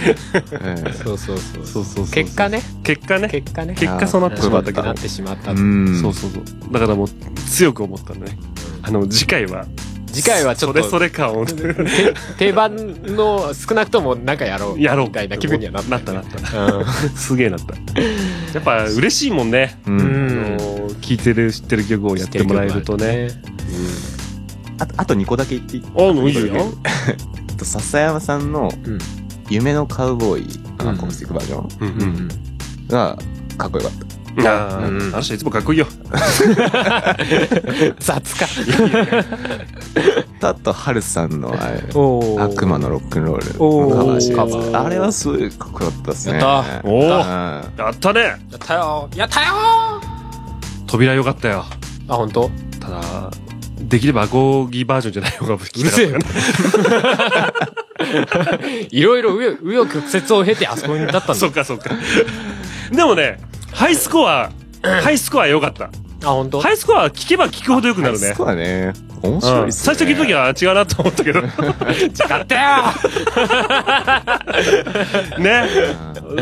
[0.61, 1.65] えそうそうそう。
[1.65, 2.61] そうそう結果ね。
[2.83, 3.29] 結果ね。
[3.29, 3.75] 結果ね。
[3.75, 4.95] 結果そうなってしまったけどなっ。
[4.95, 5.53] てしまったえ。
[5.53, 6.01] うん。
[6.01, 6.73] そうそうそう。
[6.73, 7.07] だからもう
[7.49, 8.37] 強く思ったね。
[8.83, 9.65] あの、次回は、
[10.11, 11.45] 次回はちょっとそれそれ
[12.37, 14.81] 定番の少なくともなんかやろう。
[14.81, 15.07] やろう。
[15.07, 15.89] みたいな気分にはなった。
[15.89, 16.65] なったなった。
[16.77, 16.85] うん。
[17.15, 17.73] すげえなった。
[17.75, 19.79] やっぱ嬉しいもんね。
[19.87, 19.91] う。
[19.91, 23.29] うんあの聴いてる、知ってる曲をやってもらえるとね。
[24.79, 25.83] あと、あと2個だけ言っていい？
[25.95, 26.71] あ、もういいよ。
[27.57, 28.97] と 笹山さんのうん、
[29.49, 32.27] 夢のカウボーイ、うんアコースティックバージョンうんうん。
[32.87, 33.17] が、
[33.57, 35.87] かっこよかっああ、うんあの人いつもかっこいいよ。
[37.99, 38.45] 雑か。
[40.39, 40.49] た。
[40.49, 41.83] あと、ハルさんのあれ、
[42.43, 43.43] 悪魔のロックンロール
[43.95, 44.33] カバーし
[44.71, 46.39] てあれはすごいかっこよかったですね。
[46.39, 49.47] やったおおうんやったねやったよやったよ
[50.87, 51.65] 扉よかったよ。
[52.07, 52.49] あ、本当？
[52.79, 53.01] ただ、
[53.81, 56.21] できればアコギバージョンじゃない方が聞きたかっ
[56.83, 57.53] たかな。
[58.91, 61.35] いろいろ紆余曲折を経てあそこにだったんだ。
[61.35, 61.91] そっかそっか。
[62.91, 63.39] でもね、
[63.73, 64.51] ハイスコア、
[64.83, 65.85] ハイスコア良かった。
[65.85, 65.89] あ、
[66.31, 66.59] 本当？
[66.59, 68.37] ハイスコア聞けば聞くほど良くなるねハイス。
[68.37, 68.93] コアね。
[69.21, 69.71] 面白いね。
[69.71, 71.39] 最初聞いた時は違うなと思ったけど。
[71.43, 71.47] 違っ
[72.45, 72.59] たよ
[75.39, 75.63] ね。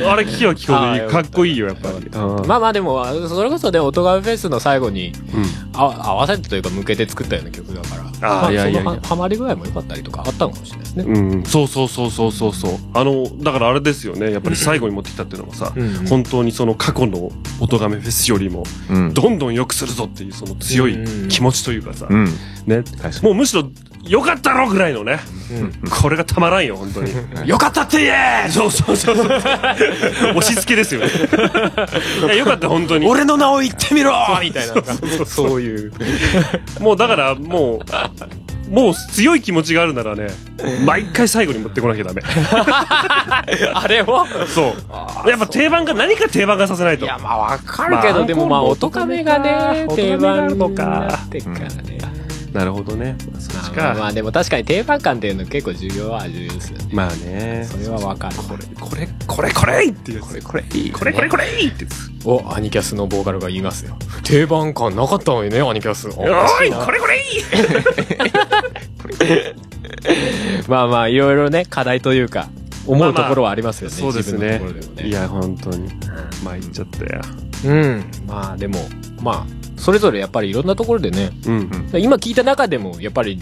[0.06, 1.02] あれ聞けば聞くほどいい。
[1.02, 2.08] あーかっこいいよ、やっぱり。
[2.08, 5.46] うんまあまあでも、それこそね、音ガメフェスの最後にうん
[5.80, 8.04] あ合わせてというか向けて作ったような曲だから。
[8.30, 11.04] あーまあいやいやいやそのはハマり具合も良かったりとかあったのかもしれないですね。
[11.08, 12.72] うん、そうそうそうそうそうそう。
[12.94, 14.32] あの、だからあれですよね。
[14.32, 19.14] やっぱり最後に持ってきたっていうのはさ、うん本当にその過去の音亀フェスよりも、うん。
[19.14, 20.98] どんどん良くするぞっていうその強い
[21.30, 22.28] 気持ちというかさ、うん。
[22.68, 22.84] ね。
[23.22, 23.64] もうむしろ、
[24.04, 25.20] 良かったろぐらいのね。
[25.50, 27.14] うんこれがたまらんよ、本当に。
[27.48, 29.26] よかったって言えそうそうそうそう。
[29.28, 31.08] 押し付けですよね。
[32.26, 33.08] いや、よかった、本当に。
[33.08, 35.26] 俺の名を言ってみろみたいな。
[35.26, 35.94] そういう。
[36.80, 37.80] もうだから、も
[38.70, 40.28] う、もう強い気持ちがあるならね、
[40.86, 42.22] 毎回最後に持ってこなきゃダメ。
[43.74, 44.26] あれを？
[44.54, 44.76] そ
[45.26, 45.30] う。
[45.30, 47.06] やっぱ定番が、何か定番化させないと。
[47.06, 51.98] いや、まあわかるけど、まあでもまあ、音カメがね、音定番にるのかなってっからね。
[52.58, 53.16] なるほどね。
[53.38, 53.82] そっちか。
[53.84, 56.90] まあまあでも確かに定番感っていうの結構重要は重要ですよね。
[56.92, 57.64] まあね。
[57.70, 58.36] それはわかる。
[58.38, 60.14] これ、これ、これ、これって。
[60.14, 60.92] これ、これいい。
[60.92, 62.12] これ、これ、これってやつ。
[62.26, 63.96] お、アニキャスのボーカルが言いますよ。
[64.24, 66.08] 定番感なかったのにね、アニキャス。
[66.08, 66.26] おお
[66.64, 67.22] い、これ、これ
[70.68, 72.50] まあまあ、いろいろね、課題というか、
[72.88, 73.96] 思うところはありますよね。
[73.96, 74.60] そうですね
[74.96, 75.08] ね。
[75.08, 75.90] いや、本当に。
[76.44, 77.22] 参っちゃったよ。
[77.66, 78.06] うん。
[78.26, 78.80] まあでも、
[79.22, 81.90] まあ、それぞれやっぱりいろんなところでね、うん。
[82.00, 83.40] 今聞いた中でも、やっぱり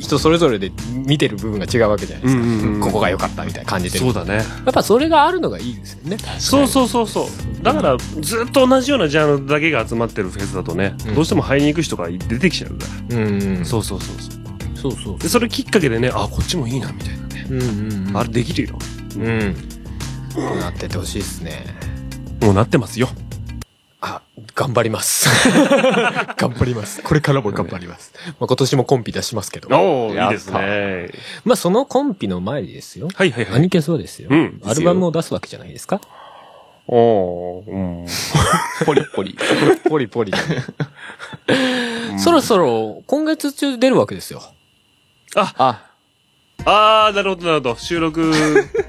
[0.00, 0.70] 人それぞれで
[1.06, 2.40] 見てる部分が違うわけじゃないですか。
[2.40, 4.04] うんうんうんここが良かったみたいな感じてる。
[4.04, 4.36] そうだね。
[4.36, 6.16] やっぱそれがあるのがいいですよね。
[6.38, 7.62] そうそうそうそう。
[7.62, 13.18] だから、ずっと同じようなジャンルだけが集まってるフェスだとね、うんどうしても入りに行く人が出てきちゃうから。
[13.18, 13.20] う
[13.60, 13.64] ん。
[13.64, 14.42] そうそうそうそう。
[14.74, 15.18] そうそう。
[15.18, 17.21] で、それきっかけでね、あ、こっちもいいな、みたいなね。
[17.52, 18.16] うんうんうん。
[18.16, 18.78] あれできるよ。
[19.16, 19.54] うん。
[20.60, 21.64] なっててほしいですね。
[22.40, 23.08] もうなってますよ。
[24.00, 24.22] あ、
[24.54, 25.28] 頑張ります。
[26.36, 27.02] 頑張ります。
[27.02, 28.12] これからも頑張ります。
[28.26, 29.68] まあ、今年もコンピ出しますけど。
[29.68, 31.10] おー、やったいいですね。
[31.44, 33.08] まあ、そのコンピの前にですよ。
[33.14, 33.54] はいはいはい。
[33.56, 34.28] アニキャスはですよ。
[34.30, 36.00] うんアルバムを出すわけじゃないですか。
[36.88, 38.06] おー、うん。
[38.86, 39.38] ポリポリ。
[39.88, 40.32] ポリポリ。
[42.18, 44.42] そろそろ今月中出るわけですよ。
[45.36, 47.76] あ、あー、なるほどなるほど。
[47.76, 48.32] 収録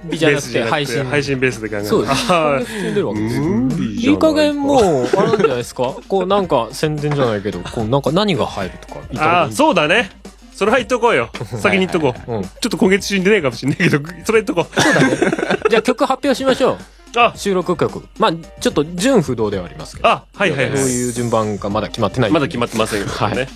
[0.10, 1.86] 日じゃなくて配信配信ベースで考える。
[1.86, 2.32] そうです。
[2.32, 3.42] あー今月中に出るわけですよ。
[3.44, 5.96] 無理じゃないかいい加減もう、あれなんじゃないですか？
[6.08, 10.12] こうなんか宣伝じゃないけど、こうなんか何が入るとかあー、そうだね。
[10.54, 11.30] それは言っとこうよ。
[11.60, 12.32] 先に言っとこう。
[12.32, 12.44] うん。
[12.44, 15.70] ちょっと今月中に出ないかもしれないけど、それ言っとこう。
[15.70, 16.78] じゃあ曲発表しましょう。
[17.15, 18.08] あ、収録曲。
[18.17, 20.10] まあちょっと順不動ではありますけど。
[20.10, 20.78] あ、はいはいはい。
[20.78, 22.32] どういう順番かまだ決まってない。
[22.32, 23.47] まだ決まってませんけどはいね。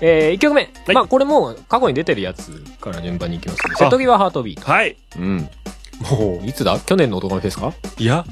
[0.00, 0.62] えー、1曲目。
[0.62, 3.74] いまあこれも過去に出てるやつから順番に行きますね。
[3.76, 4.70] 瀬戸際ハートビート。
[4.70, 4.96] はい。
[5.18, 5.48] うん。
[6.10, 6.78] もいつだ？
[6.80, 7.68] 去年の男のフェスか？
[7.68, 7.72] う、
[8.02, 8.24] いや、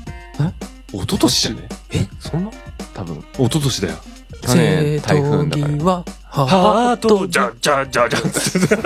[0.92, 1.68] 一昨年じゃね？
[1.92, 2.06] え？
[2.18, 2.50] そんな？
[2.94, 3.16] 多分。
[3.34, 3.94] 一昨年だよ。
[4.42, 6.04] 去年台風だから。
[6.30, 8.76] は、ハート、じゃ、じゃ、じゃ、じゃ、つって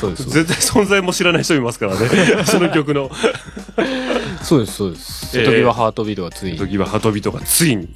[0.00, 0.30] そうです。
[0.30, 2.08] 全然存在も知らない人いますからね。
[2.44, 3.10] その曲の。
[4.42, 5.38] そうです、そうです。
[5.38, 7.88] えー瀬戸際ハートビートがついに時はハトビトがついに。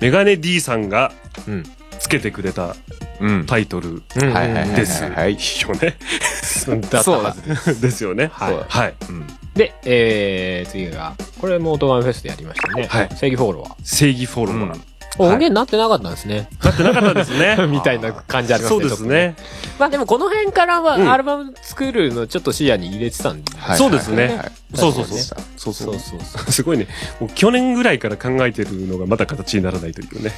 [0.00, 1.12] メガネ D さんが
[1.48, 1.64] うん。
[1.98, 2.74] つけてくれた
[3.20, 3.46] うん。
[3.46, 5.02] タイトルうんはいはいはいです。
[5.02, 5.96] よね。
[6.90, 7.80] だったはずです。
[7.80, 8.30] ですよね。
[8.32, 8.94] はいはい。
[9.08, 9.26] うん。
[9.54, 12.86] で、えー、次が、これもオートガンフェスでやりましたね。
[12.88, 13.74] はい正義フォロワー。
[13.82, 14.89] 正義フォロワー。
[15.18, 16.48] 音源になってなかったんですね。
[16.62, 17.56] なってなかったですね。
[17.68, 18.80] みたいな感じありますね。
[18.80, 19.36] そうですね。
[19.78, 23.56] まあでもこの辺からはうんアルバム作るのちょっと視野に入れてたんで。
[23.58, 24.40] はいそうですね
[24.74, 25.18] そうそうそう
[25.56, 25.94] そうそう。
[25.98, 26.16] そ
[26.48, 26.52] う。
[26.52, 26.86] すごいね。
[27.18, 30.32] もう去年ぐらいから考えてるのがまだ形にならないというね。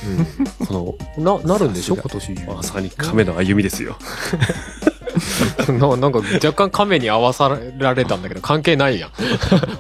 [0.67, 1.97] こな、なるんでしょ？
[1.97, 3.97] さ今年まさに亀の歩みですよ。
[5.69, 9.11] ななんか若干亀に合わさられたんだけど関係ないやん。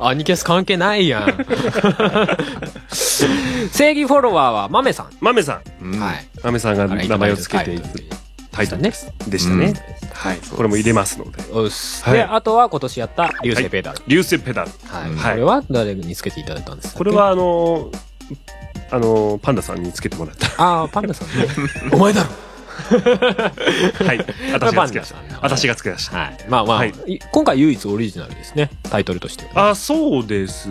[0.00, 1.46] アニキャス関係ないやん。
[3.72, 5.10] 正義フォロワーは豆さん。
[5.20, 5.84] 豆さん。
[5.84, 6.26] うんはい。
[6.42, 7.84] 豆さんが名前を付けている
[8.50, 8.94] タイトルでね。
[8.94, 9.12] す。
[9.28, 9.72] でしたね。
[10.12, 10.38] はい。
[10.54, 11.42] これも入れますので。
[11.52, 13.98] おっすはいで、あとは今年やった流星ペダル。
[14.06, 14.70] 流星ペダル。
[14.88, 15.10] はい。
[15.10, 16.98] うんこれは誰につけていただいたんですか？
[16.98, 17.96] これはあのー、
[18.90, 20.46] あのー、パンダさんにつけてもらった。
[20.62, 21.46] ああ、パンダさんね。
[21.92, 22.30] お前だろ
[24.06, 24.26] はい。
[24.52, 25.16] 私がつけました。
[25.40, 26.16] 私がつけました。
[26.18, 26.36] はい。
[26.48, 28.70] まあまあ、はいい今回唯一オリジナルですね。
[28.90, 29.70] タイトルとしては。
[29.70, 30.68] あ、そうです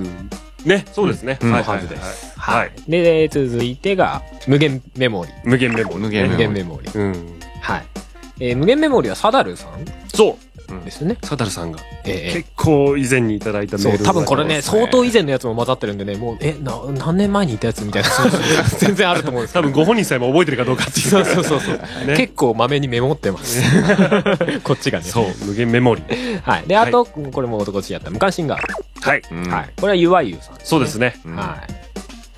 [0.66, 0.86] ね。
[0.92, 1.38] そうですね。
[1.42, 2.58] うんはいはずですはい。
[2.60, 2.72] はい。
[2.88, 5.34] で、続いてが、無限メモリー。
[5.44, 5.94] 無限メモ。
[5.98, 7.00] 無限無限メモリー。
[7.00, 7.40] うん。
[7.62, 7.84] はい。
[8.40, 9.86] えー無限メモリーはサダルさん？
[10.14, 10.51] そう。
[10.84, 11.18] ですね。
[11.24, 18.10] サダルさんがええ結構以前にいただいたメール多分これね、相当以前のやつも混ざってるんでね、もう、え、な、何年前にいたやつみたいな、
[18.80, 21.10] 全然あると思うんです多分ご本人さえも覚えてるかどうかっていう。
[21.10, 22.08] そうそうそうそう。
[22.08, 23.62] ね結構まめにメモってます。
[24.64, 25.06] こっちがね。
[25.06, 26.42] そう、無限メモリー。
[26.42, 26.64] はい。
[26.68, 28.60] で、あと、これも男ちやった無関心が。
[29.02, 29.22] はい。
[29.32, 29.70] うんはい。
[29.80, 31.20] これはゆわゆさんです、そうですね。
[31.26, 31.92] うんはい。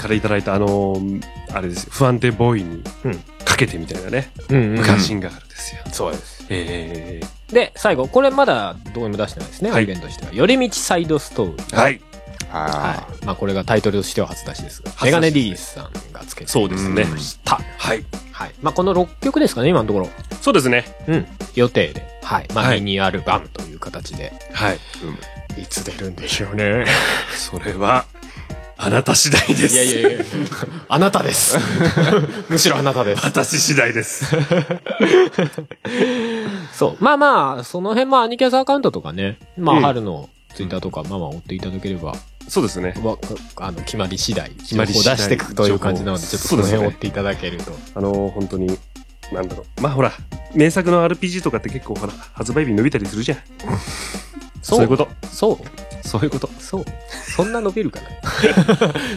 [0.04, 1.91] からいただいたあのー、あれですよ。
[1.93, 3.15] 不安定ボーイにうん
[3.46, 4.32] かけてみたいなね。
[4.50, 4.76] うん、うん。
[4.76, 5.82] 無関心があるんですよ。
[5.91, 6.46] そうです。
[6.50, 7.22] え
[7.54, 10.34] で、最後、これまだどうにも出してないですね、はい音源としては。
[10.34, 11.66] 寄り道サイドストーリー。
[11.70, 11.76] ー。
[11.78, 12.02] はい。
[12.52, 13.26] あはい。
[13.26, 14.92] まあ、これがタイトルとしては初出しですが。
[15.04, 17.04] メガネ D さんがつけてそうですね。
[17.04, 17.60] うんた。
[17.78, 18.06] はい。
[18.32, 18.52] はい。
[18.62, 20.10] まあ、この6曲ですかね、今のところ。
[20.42, 20.86] そうですね。
[21.08, 21.26] うん。
[21.56, 22.06] 予定で。
[22.24, 22.48] はい。
[22.54, 24.34] まあ、はいミニアルバムという形で。
[24.54, 24.80] はい。
[25.62, 26.86] いつ出るんでしょうね。
[27.36, 28.06] それは、
[28.77, 29.75] あなた次第です。
[29.75, 30.23] いやいやいや。
[30.89, 31.57] あなたです。
[32.49, 33.25] むしろあなたです。
[33.25, 34.25] 私次第です。
[36.73, 37.03] そう。
[37.03, 39.38] まあまあ、その辺もアニキャスアカウントとかね。
[39.57, 42.15] まあ、うん春のツイッターとか、まあまあ追っていただければ、
[42.47, 42.93] そうですね。
[43.03, 43.17] わ
[43.57, 47.71] あの、決まり次第、決まり次第出していくという感じなので、ちょっとその辺追っていただけると。
[47.95, 48.77] あのー、本当に、
[49.31, 49.81] なんだろう。
[49.81, 50.12] まあほら、
[50.53, 53.38] 名作の RPG とかって結構ほら、発売日伸びたりするじゃん。
[54.63, 55.08] そういうこと。
[55.32, 55.58] そう
[56.08, 56.49] そういうこと。
[56.60, 56.86] そう
[57.36, 57.99] そんな伸びるか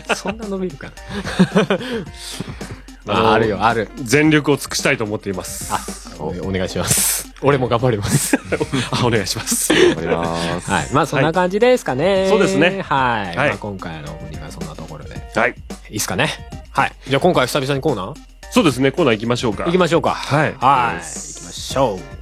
[0.07, 0.15] な？
[0.15, 1.79] そんな伸びるかな？
[3.15, 3.89] まあ、あるよ、ある。
[4.03, 5.73] 全力を尽くしたいと思っています。
[5.73, 5.79] あ、
[6.19, 7.33] おお願いします。
[7.41, 8.37] 俺も頑張ります。
[8.91, 9.73] あ、 お願いします。
[9.73, 9.77] あ。
[9.77, 10.71] あります。
[10.71, 10.89] はい。
[10.93, 12.27] まあ、そんな感じですかね。
[12.29, 13.37] そうですねはい。
[13.37, 15.15] はいまあ、今回のオープニングはそんなところで。
[15.37, 15.55] はい。
[15.91, 16.29] いいっすかね？
[16.73, 16.93] はい。
[17.09, 18.15] じゃあ今回久々にコーナー？
[18.51, 19.65] そうですね、コーナー行きましょうか。
[19.67, 20.11] 行きましょうか。
[20.15, 20.41] はい。
[20.41, 20.53] はい。
[20.55, 20.63] 行き
[20.99, 22.16] ましょう。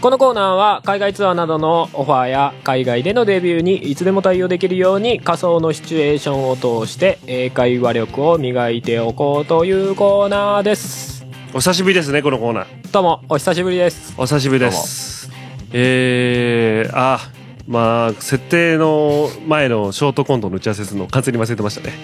[0.00, 11.26] このコーナーは海外ツアーなどのオファーや海外でのデビューにいつでも対応できるように仮想のシチュエーションを通して英会話力を磨いておこうというコーナーです。
[11.52, 12.66] お久しぶりですね、このコーナー。
[12.92, 14.14] どうもお久しぶりです。
[14.16, 15.28] お久しぶりです。
[15.72, 17.18] えー、あ、
[17.66, 21.94] まあ、設定の前のショートコントの打ち合わせするの完全に忘れてましたね。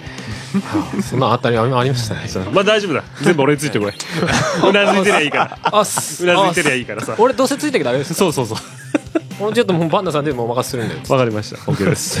[1.03, 2.21] そんなあったりありましたね。
[2.51, 3.03] まあ大丈夫だ。
[3.21, 3.93] 全部俺についてこれ。
[4.67, 5.59] うなずいてりゃいいから。
[5.63, 7.15] あうなずいてりゃいいからさ。
[7.17, 9.41] 俺どうせついてきたらあれですそうそうそう。
[9.41, 10.95] もうちょっともうバンダさんでもお任せするんで。
[11.13, 11.57] わかりました。
[11.71, 12.19] OK です。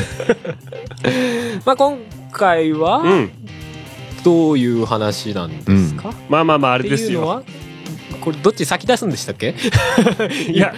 [1.65, 1.97] まあ今
[2.31, 3.31] 回はうん。
[4.23, 7.43] どういう話なんですか、まあまあまあ、あっれですよ。
[8.21, 9.55] これどっち先出すんでしたっけ？
[10.51, 10.73] いや、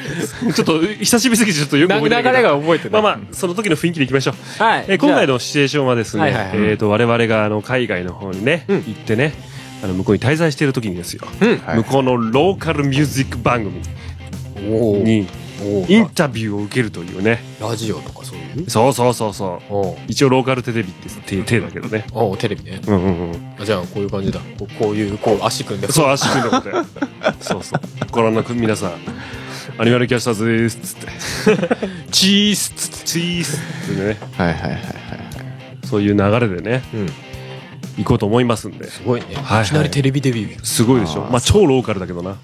[0.55, 2.49] ちょっと、久しぶりすぎてちょっとよくな流れ覚えてないけど。
[2.55, 3.01] が覚えてない。
[3.01, 4.63] まあまあ、その時の雰囲気でいきましょう。
[4.63, 4.85] はい。
[4.87, 9.33] えー今回ののシチュエーションはですね、はいはいはいえっ、と、我々があの海外の方にね、うん行ってね、
[9.83, 11.57] あの向こうに滞在している時にですよ、うん。
[11.59, 13.81] はい向こうのローカルミュージック番組に
[14.69, 14.97] お
[15.87, 18.69] インタビューを受けるというね、ラジオとかそういう？
[18.69, 19.61] そうそうそうそ
[19.97, 19.97] う。
[20.07, 22.05] 一応ローカルテレビって手手だけどね。
[22.13, 22.81] おうテレビね。
[22.87, 23.55] うんうんうん。
[23.59, 24.39] あじゃあこういう感じだ。
[24.59, 25.91] こうこういう、こう足組んで。
[25.91, 26.85] そう、足組んでことや。
[27.41, 27.81] そうそう。
[28.11, 28.91] ご覧の皆さん、
[29.77, 30.77] アニマルキャスターズです。
[30.77, 31.07] つって。
[32.11, 33.05] チースっつって。
[33.07, 33.57] チース
[33.91, 34.81] ってね、はいはいはいはい。
[35.85, 37.09] そういう流れでね、うん。
[37.97, 38.89] 行こうと思いますんで。
[38.89, 39.35] すごいね。
[39.35, 40.65] はいいきなりテレビデビュー。
[40.65, 41.21] すごいでしょ。
[41.23, 42.37] まあ、超ローカルだけどな。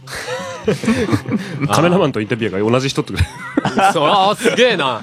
[1.72, 3.26] カメラマンとインタビュアーが同じ人ってくれ。
[3.94, 5.02] そう、ああ、すげえな。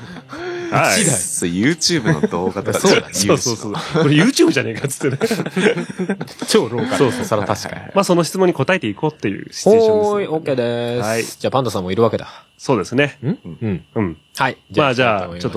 [0.71, 1.05] はい。
[1.05, 3.73] そう YouTube の動画とか そうそうそうそう。
[3.73, 5.19] これ YouTube じゃねえかっつってね。
[6.49, 6.97] 超ローカル。
[6.99, 7.83] そうそうそれは確かに。
[7.95, 10.11] まあ、その質問に答えていこうっていうシチュエーションです。
[10.11, 11.07] ほーい、オッケーです。
[11.07, 12.29] はいじゃあパンダさんもいるわけだ。
[12.59, 13.19] そうですね。
[13.23, 13.29] ん？
[13.29, 13.85] うん。
[13.95, 14.17] うん。
[14.37, 14.59] はい。
[14.77, 15.53] まあじゃあちょっ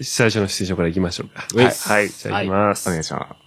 [0.00, 1.46] 最初のシチュエーションから行きましょうか。
[1.54, 2.08] はいはい。
[2.08, 2.88] じゃあ行きます。
[2.88, 3.43] お願いします。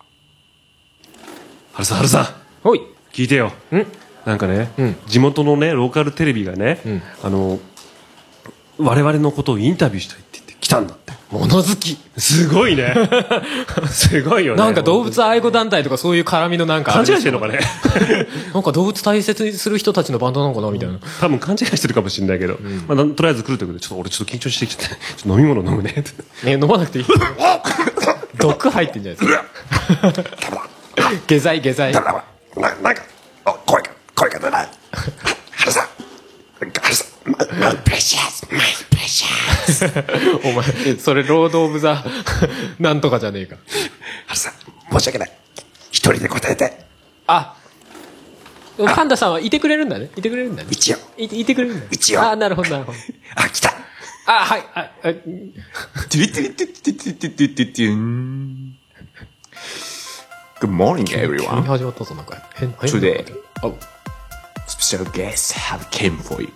[1.78, 2.26] はるさん、はるさん。
[2.64, 2.82] ほい。
[3.14, 3.52] 聞いてよ。
[3.72, 3.86] ん
[4.26, 7.60] なんかね、うん地元のね、ローカルテレビがね、んあの、
[8.80, 11.14] 我々のことをインタビューしたいって言って来たんだって。
[11.30, 12.00] 物好き。
[12.18, 12.96] すごいね。
[13.92, 14.60] すごいよね。
[14.60, 17.60] なんか動物愛護団体とかそういう絡みのなんかあ勘違いしてんのかね。
[18.56, 20.98] なんか動物大切にする人たちのバンドなのかなみたいな。
[21.22, 22.58] 多分勘違いしてるかもしれないけど、
[22.88, 24.90] まあとりあえず来るということで、ちょっと俺ちょっと緊張してきちゃっ
[25.22, 26.12] て、飲み物飲むねって。
[26.44, 27.06] ね、飲まなくていい。
[28.40, 30.12] 毒入ってんじゃないです
[30.52, 30.77] か。
[31.28, 31.94] 下剤、下剤。
[31.94, 33.04] な、なんか、
[33.46, 34.68] お声が、声が出ない。
[35.52, 35.88] 原さん、
[36.60, 39.86] 原さん、マイプレシャス、マイプレシャス。
[40.44, 42.04] お前、それ、ロード・オブ・ザ、
[42.80, 43.58] なんとかじゃねえか。
[44.26, 44.54] 原さん、
[44.92, 45.32] 申し訳ない。
[45.92, 46.86] 一人で答えて。
[47.28, 47.56] あ、
[48.96, 50.10] パンダさんはいてくれるんだね。
[50.16, 50.70] いてくれるんだね。
[50.72, 50.98] 一応。
[51.18, 51.88] いいてくれるんだね。
[51.92, 52.98] 一応あ、なるほど、なるほど。
[53.36, 53.74] あ、来た。
[54.26, 58.78] あ、はい、あ、あトゥリトゥリトゥリトゥリトゥリトゥリトゥリトゥン
[60.61, 61.63] Good morning, 急に everyone.
[61.63, 62.37] 始まったぞ、なんか。
[62.55, 63.25] 変、変 Today
[63.63, 63.67] あ、
[64.69, 66.49] Special guests have came for you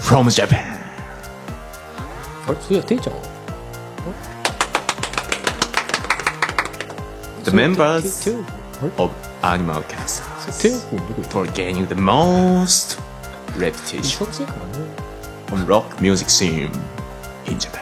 [0.00, 0.78] from Japan.
[2.46, 3.22] あれそういや、ていちゃんは
[7.44, 8.36] The members てて
[9.02, 10.22] of Animal Cast
[10.60, 12.98] てい君どこ行った for gaining the most
[13.58, 14.84] reputation 忙しいからね。
[15.52, 16.70] on rock music scene
[17.46, 17.80] in Japan.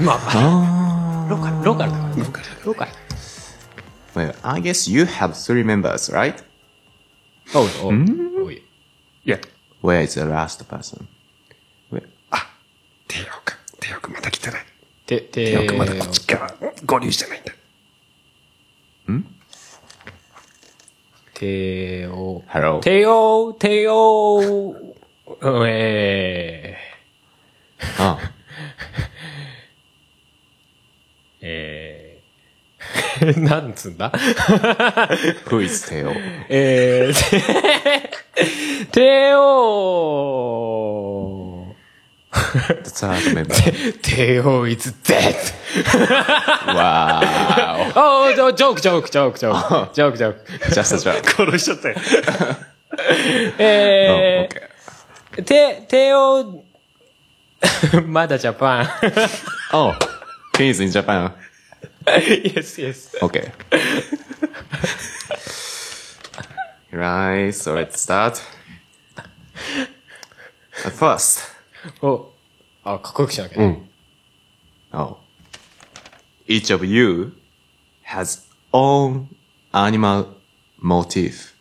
[0.00, 2.22] まあ、ローカル、ローカルだからね。
[2.22, 2.46] ローカル。
[2.64, 2.90] ローカル。
[4.14, 6.34] Well, I guess you have three members, right?
[7.54, 8.44] おう、おう。
[8.46, 8.56] おい。
[8.56, 9.38] いや、
[9.82, 11.06] Where is the last person?
[11.90, 12.48] Where- あ、
[13.06, 14.64] テイオくん、テイオくんまだ来てない。
[15.06, 16.54] て、て、テイオくんまだこっちから
[16.86, 17.52] 合流してないんだ。
[21.38, 22.80] てお、Hello.
[22.80, 24.74] てお、てお、
[25.68, 26.76] え
[27.98, 28.30] あー、
[31.40, 34.10] えー、 なんつんだ
[35.46, 36.14] ？Who is Teo?
[36.48, 40.14] え ー、て、てお、
[42.32, 43.98] The third member.
[44.00, 45.34] てお is dead!
[46.66, 47.92] wow.
[47.96, 50.42] おー、ジョジョーク、ジョーク、ジョーク、ジョーク、ジョーク、ジョーク。
[50.70, 51.28] Just a joke.
[51.46, 51.96] 殺しちゃったよ。
[53.58, 54.48] え
[55.36, 55.40] Oh.
[55.40, 56.64] ー、て、てお、
[58.06, 58.88] まだジャパン。
[59.72, 59.92] Oh,
[60.56, 61.32] he's in Japan.
[62.07, 63.15] yes, yes.
[63.21, 63.51] Okay.
[66.91, 68.41] right, so let's start.
[70.85, 71.39] At first,
[72.01, 72.31] お、
[72.83, 73.89] あ、かっこよくしなきゃね。
[74.91, 75.17] oh,
[76.47, 77.33] each of you
[78.05, 79.27] has own
[79.71, 80.27] animal
[80.81, 81.53] motif.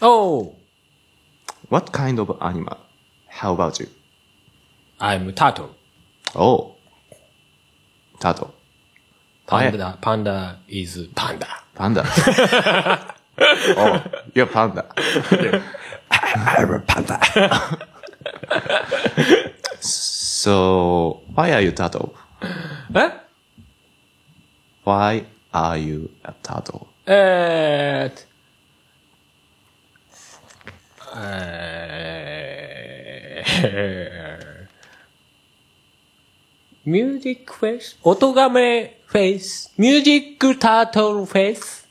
[0.00, 0.54] おう
[1.70, 2.76] What kind of animal?
[3.28, 3.88] How about you?
[4.98, 5.70] I'm turtle.
[6.34, 6.76] Oh,
[8.20, 8.52] turtle.
[9.46, 11.62] パンダ、パンダ is パンダ。
[11.74, 12.04] Panda.
[13.76, 14.02] oh,
[14.34, 14.84] you're panda.
[16.20, 17.18] I'm a panda.
[19.80, 22.14] So, why are you turtle?
[22.94, 23.10] え
[24.84, 26.86] Why are you a turtle?
[27.06, 28.20] えーっと、
[31.16, 34.25] えー、
[36.87, 39.73] ミュージックフェイス音がめフェイス?
[39.77, 41.85] ミュージックタートルフェイス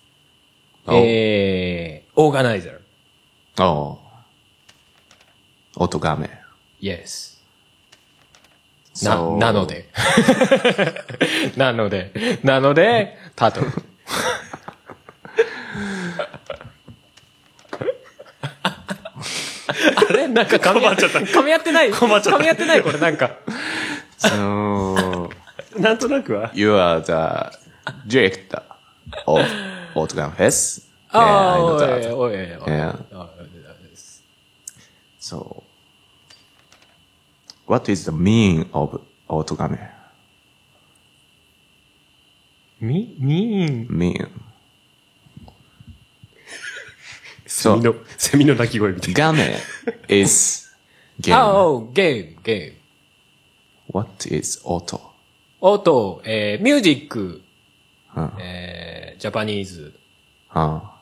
[0.88, 0.94] Oh.
[1.04, 3.62] えー、オーガナイザー。
[3.62, 3.98] Oh.
[5.76, 6.30] Otogame.
[6.80, 7.36] Yes.
[9.04, 9.88] な、So- なので。
[11.56, 12.38] なので。
[12.44, 13.66] なので、タートル。
[19.96, 20.28] あれ？
[20.28, 21.18] なんか噛み合っちゃった。
[21.20, 21.90] 噛み合ってない？
[21.92, 22.82] 噛み合ってない？
[22.82, 23.30] これなんか。
[24.18, 25.30] So,
[25.78, 26.50] なんとなくは。
[26.54, 27.12] you are the
[28.06, 28.62] director
[29.26, 29.44] of
[29.94, 30.86] Otogame Fest.
[31.10, 32.48] ああ、おい.おいおい。
[32.66, 32.98] Yeah.
[35.20, 35.62] So,
[37.66, 39.00] what is the meaning of
[42.80, 43.86] みん。
[43.88, 44.28] Mean.
[47.46, 49.58] セミの、セミの鳴き声みたい Game
[50.08, 50.68] is
[51.20, 51.34] game.
[51.34, 52.76] ああ、ゲーム、ゲ
[53.92, 55.00] What is 音
[55.60, 57.42] 音、えー、ミュージック、
[58.16, 58.32] うん。
[58.38, 59.92] えー、ジャパニーズ、
[60.50, 61.00] あ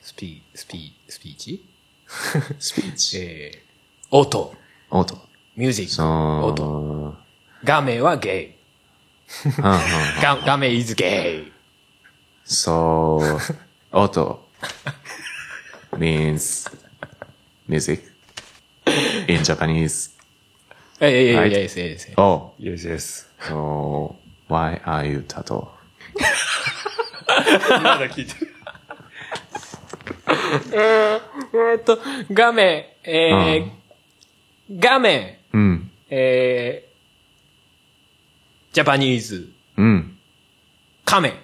[0.00, 1.64] スピー、スピー、スピーチ
[2.58, 3.18] スピーチ。
[3.18, 4.54] えー、音、
[4.90, 5.18] 音。
[5.56, 6.06] ミュージック、そう。
[6.46, 7.16] 音。
[7.64, 8.62] 画面はゲイ。
[9.46, 9.80] うんうん
[10.20, 11.50] 画画面 is gay.
[12.44, 13.38] So,
[13.92, 14.40] auto
[15.96, 16.68] means
[17.66, 18.02] music
[19.28, 20.10] in Japanese.
[21.04, 21.48] えいえいえいえ Right.
[21.48, 23.26] いえいえいえ Oh, Yes, yes.
[23.40, 24.14] so
[24.48, 25.68] why are you Tato?
[27.82, 28.54] まだ聞いてる。
[30.72, 31.98] えーっと、
[32.30, 33.70] 画面、えー、
[34.78, 40.18] 画面、うん、えー、ジャパニーズ、うん。
[41.04, 41.34] カメ、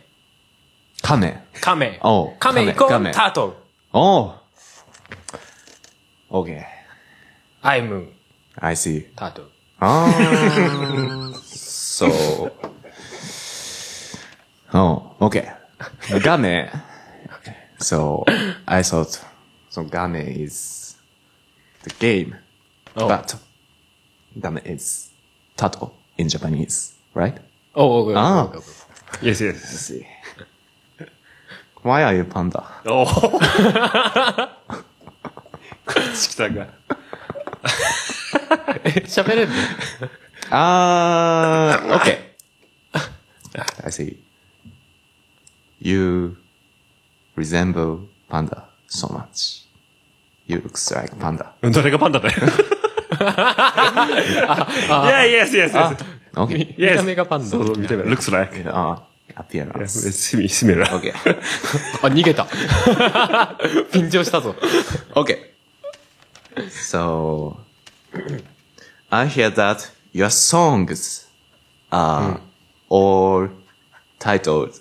[1.02, 1.42] カメ。
[1.60, 3.52] カメ、おうカメイコカメールタートル。
[3.92, 4.34] おう
[6.30, 6.62] Okay,
[7.62, 8.08] I'm
[8.60, 9.06] I see.
[9.14, 9.48] タートル。
[9.80, 12.50] Ah, so,
[14.74, 15.52] oh, okay.
[16.20, 16.68] Game.
[17.80, 18.24] So,
[18.66, 19.20] I thought,
[19.70, 20.96] so game is
[21.84, 22.34] the game,
[22.96, 23.06] Oh.
[23.06, 23.36] but
[24.40, 25.12] game is
[25.56, 27.40] tato in Japanese, right?
[27.74, 28.62] おうおうおうあおうおう
[29.22, 29.54] Yes, yes.
[29.54, 30.04] Let's see.
[31.84, 32.64] Why are you panda?
[32.90, 33.06] おお。
[33.06, 33.40] こ
[35.88, 36.66] っち来たか。
[38.84, 39.54] え喋れんの
[40.50, 42.18] Ah, okay.
[43.84, 44.16] I see.
[45.80, 46.36] You
[47.36, 49.66] resemble panda so much.
[50.46, 51.52] You looks like panda.
[51.62, 52.34] 誰がパンダだよ。
[54.88, 55.96] Yeah, yes, yes, yes.
[56.34, 56.74] Okay.
[56.78, 57.46] 見た目がパンダ。
[57.46, 58.04] そう、見た目。
[58.04, 58.54] looks like.
[58.64, 58.96] Uh,
[59.36, 60.06] appearance.
[60.08, 60.84] It's similar.
[60.98, 61.12] Okay.
[62.02, 62.44] あ、逃げた。
[63.92, 64.54] 緊張したぞ。
[65.14, 65.36] Okay.
[66.70, 67.56] So,
[69.10, 71.26] I hear that your songs
[71.90, 72.40] are
[72.88, 73.48] all
[74.18, 74.80] titled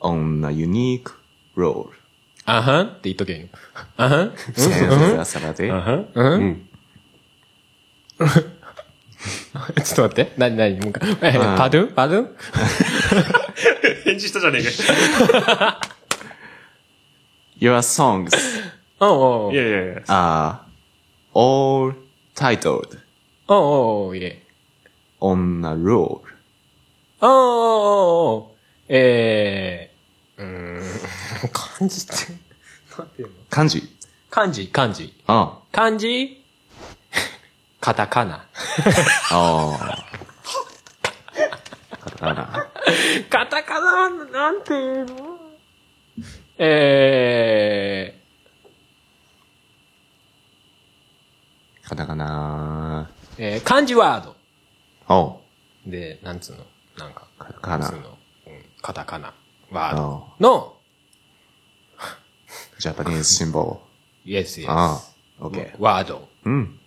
[0.00, 1.08] on a unique
[1.56, 1.90] role.
[2.46, 3.50] あはんって言っとけん。
[3.96, 5.68] あはんセンスサラで。
[5.68, 5.74] う
[6.38, 6.68] ん
[8.18, 10.32] ちょっと待って。
[10.36, 11.34] なになにもう一回。
[11.34, 12.36] えパドゥンパドゥン
[14.04, 15.80] 返事したじゃねえか。
[17.60, 18.30] Your songs
[19.00, 20.02] おうおういやいやいや。
[20.06, 20.69] are
[21.34, 21.94] all
[22.34, 22.98] titled
[23.48, 24.42] おうおうおういえ。
[25.20, 26.06] on a うお
[27.20, 28.56] うおう
[28.88, 30.46] えー、うー
[30.80, 30.82] ん、
[31.52, 32.14] 漢字って、
[32.98, 33.34] なんていうの？
[33.50, 33.96] 漢字。
[34.30, 35.12] 漢字、漢字。
[35.26, 36.42] あ漢字？
[37.80, 38.46] カタカナ。
[39.30, 40.06] あ。
[42.00, 42.66] カタカナ。
[43.28, 45.38] カタカナ、なんていうの？
[46.58, 48.19] え
[51.90, 53.10] カタカナ。
[53.36, 54.36] ー、えー、漢字ワード。
[55.12, 55.40] お
[55.84, 56.64] で、なんつうの？
[56.96, 58.00] なんか、カタカナ普通。
[58.00, 58.08] の、
[58.46, 59.34] うん、カタカナ、
[59.72, 60.02] ワード
[60.38, 60.76] おの、
[62.78, 63.80] ジャパニーズシンボ
[64.24, 64.72] イエスイエル。
[64.72, 65.16] あス。
[65.40, 65.46] あ。
[65.46, 65.82] オッケー。
[65.82, 66.28] ワード。
[66.44, 66.78] うん。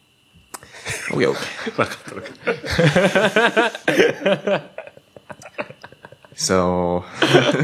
[1.12, 1.80] オッケーオッケー。
[1.82, 2.30] わかったわか
[4.62, 4.74] った。
[6.36, 7.04] So,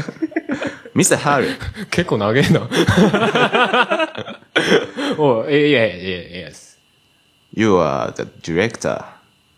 [0.94, 1.16] Mr.
[1.16, 1.56] Haru,
[1.90, 2.68] 結構長えな。
[5.18, 6.69] おい、いやいやいやいや、yes.
[7.53, 9.03] you are the director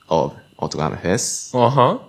[0.07, 1.57] of Otogame Fest.
[1.57, 2.01] あはん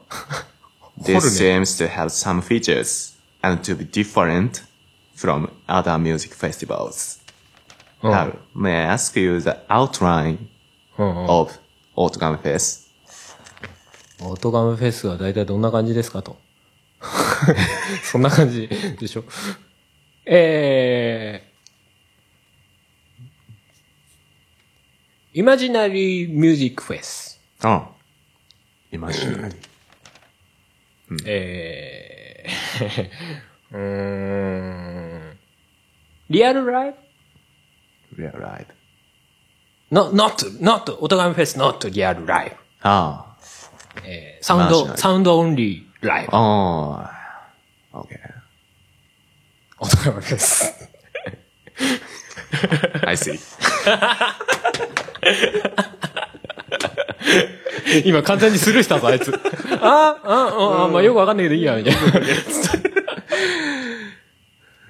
[1.03, 4.65] This 掘る seems to have some features and to be different
[5.17, 7.21] from other music festivals.
[8.03, 10.39] うん Haru, may I ask you the outline
[10.99, 11.53] うんうん of
[11.97, 12.89] Otogame Fest?
[14.21, 16.37] オートガムフェスは大体どんな感じですかと。
[18.03, 18.69] そんな感じ
[18.99, 19.25] でしょ。
[20.27, 21.52] えー、
[25.34, 27.40] イマジナリー ミュージックフェス。
[27.62, 27.86] Oh,
[28.92, 29.56] imaginary.
[31.26, 33.10] えー、
[33.72, 33.80] うー
[35.34, 35.40] ん、
[36.30, 36.96] リアルライ
[38.12, 38.68] ブ Real life.
[39.92, 42.56] ?not, not, not, オートガムフェス not リアルライブ。
[42.88, 43.24] Ah,
[44.06, 46.32] えー、サウンド、Imaginary サウンドオンリーライブ。
[46.32, 47.08] oh,
[47.94, 48.20] okay.
[49.80, 50.90] オートガムフェス。
[53.06, 53.40] I see.
[58.06, 59.32] 今完全にスルーしたぞ、あいつ。
[59.82, 62.00] あ あ、ああ、まあよくわかんないけどいいや、みたいな。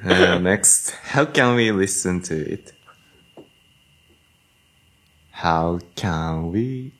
[0.06, 2.74] Uh, next, how can we listen to it?
[5.32, 6.92] How can we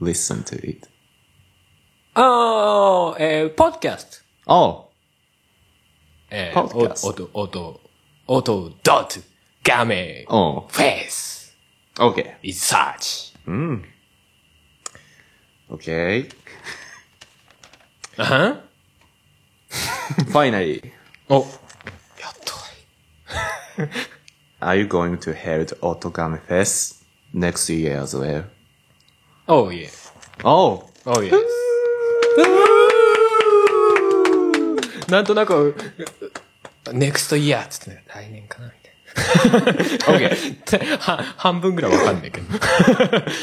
[0.00, 0.88] listen to it?
[2.14, 4.46] ああ、えー、ポッドキャスト。
[4.46, 4.84] Oh,
[6.30, 7.80] えー、Podcast お音、音、
[8.26, 9.20] 音、ドット、
[9.62, 11.31] ガメ、oh, フェイス、
[11.99, 12.35] okay.
[12.43, 13.35] is search。
[13.47, 13.83] Mm.
[15.69, 16.29] Okay.
[18.17, 18.61] あん
[20.31, 20.91] Finally,
[21.29, 21.45] お、やっ
[22.45, 22.53] と。
[24.61, 27.03] are you going to hold Otogami Fest
[27.33, 28.45] next year as well?
[29.47, 29.89] Oh, yeah.
[30.43, 30.89] Oh!
[31.05, 31.33] Oh, yes.
[35.09, 35.75] なんとなく、
[36.85, 38.80] next year っつってね、来年かなみたいな。
[39.14, 40.96] OK。
[41.00, 42.46] は半分ぐらいわかんないけど。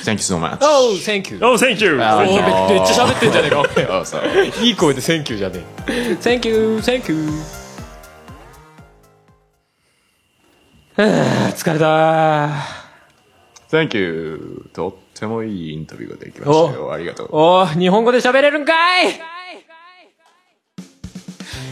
[0.04, 0.58] Thank you so much.
[0.62, 1.40] Oh, thank you.
[1.42, 1.96] Oh, thank you!
[1.96, 4.64] めめっちゃ喋ってんじゃねえか、Oh.
[4.66, 5.92] いい声で Thank you じゃねえ。
[6.22, 7.30] Thank you, thank you.
[10.98, 12.50] 疲れた
[13.72, 14.70] Thank you.
[14.74, 16.92] とってもいいインタビューができましたよ。
[16.92, 17.30] ありがとう。
[17.32, 19.39] おー、日本語で喋れるんかい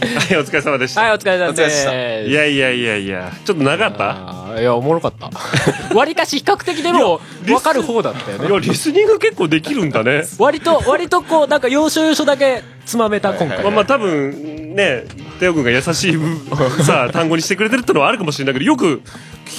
[0.00, 1.00] はい、お疲れ様でした。
[1.02, 1.92] はい、お疲れ様でした。
[2.22, 4.47] いやいやいやいや、ちょっと長かった？
[4.60, 5.30] いや、おもろかった。
[5.94, 8.48] 割かし比較的でも、わかる方だったよね。
[8.48, 10.24] いや、リスニング結構できるんだね。
[10.38, 13.62] 割と、割とこう、なんか要所要所だけつまめた今回。
[13.62, 15.04] まあまあ多分、ね、
[15.40, 16.18] テオ君が優しい
[16.84, 19.02] さ、単語にしてくれてるってのはあるかもしれないけど、よく、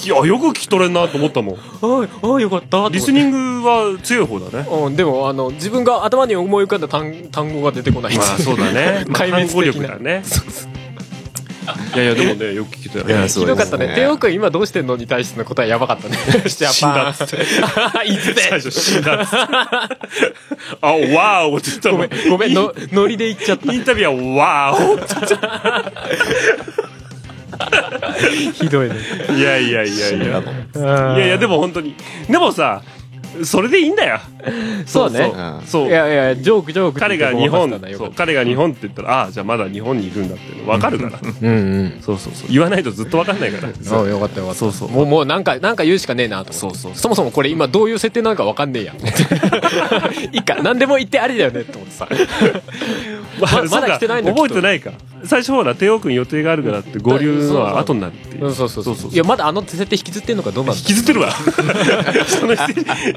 [0.04, 1.58] いや、よく聞き取れんなと思ったもん。
[1.82, 2.88] おい、おい、よかった。
[2.90, 4.66] リスニングは強い方だね。
[4.70, 8.16] うん、でも、あの、自分が頭に思い浮かんだ単単語が出てこない。
[8.16, 9.04] まあそうだね。
[9.08, 10.22] まあ壊滅的な単語力だね。
[11.94, 13.28] いやいや、でもね、よく聞けたよね。
[13.28, 13.94] ひどかったね。
[13.94, 16.16] テオ君今どうしてんのに対しての答えやばかったね。
[16.48, 17.36] 死んだっつって。
[18.06, 19.36] いつで最初死んだっつって。
[20.80, 23.78] あ、ワーオって言ったごめん、ごめん、の、ノリで言っちゃったイ。
[23.78, 25.04] ンタビュアーはワーオって
[28.54, 28.94] ひどいね。
[29.36, 30.16] いやいやいやいや。
[30.16, 30.28] いい
[31.18, 31.94] やいや、でも本当に。
[32.28, 32.82] でもさ、
[33.44, 34.20] それでいいんだよ。
[34.86, 35.32] そうね。
[35.34, 35.90] うんそうい。
[35.90, 37.80] やいや、ジョークジョーク彼が日本、
[38.16, 41.18] 彼が日本って言ったら、ああ、じゃあまだ日本にいるんだって分かるから。
[41.22, 42.00] うんうん。
[42.00, 42.48] そうそうそう。
[42.50, 43.72] 言わないとずっと分かんないから。
[43.82, 44.60] そう、よかったよかった。
[44.60, 46.52] そうそうもう、もうなんか、なんか言うしかねえなと。
[46.52, 48.96] そうそうそもそもこれ今どういう設定なのかわかんねえやん。
[50.34, 52.08] いいか、何でも言ってありだよねって思ってさ。
[53.40, 54.92] ままだ来てないんだ覚えてないか。
[55.24, 58.46] 最初ほら、テオ君予定があるからって合流のは後になるっていう。
[58.46, 58.96] うん、そうそうそう。
[58.96, 61.30] そういや、まだあの設定引きずってんのかどうな引きずってるわ。
[62.26, 62.54] その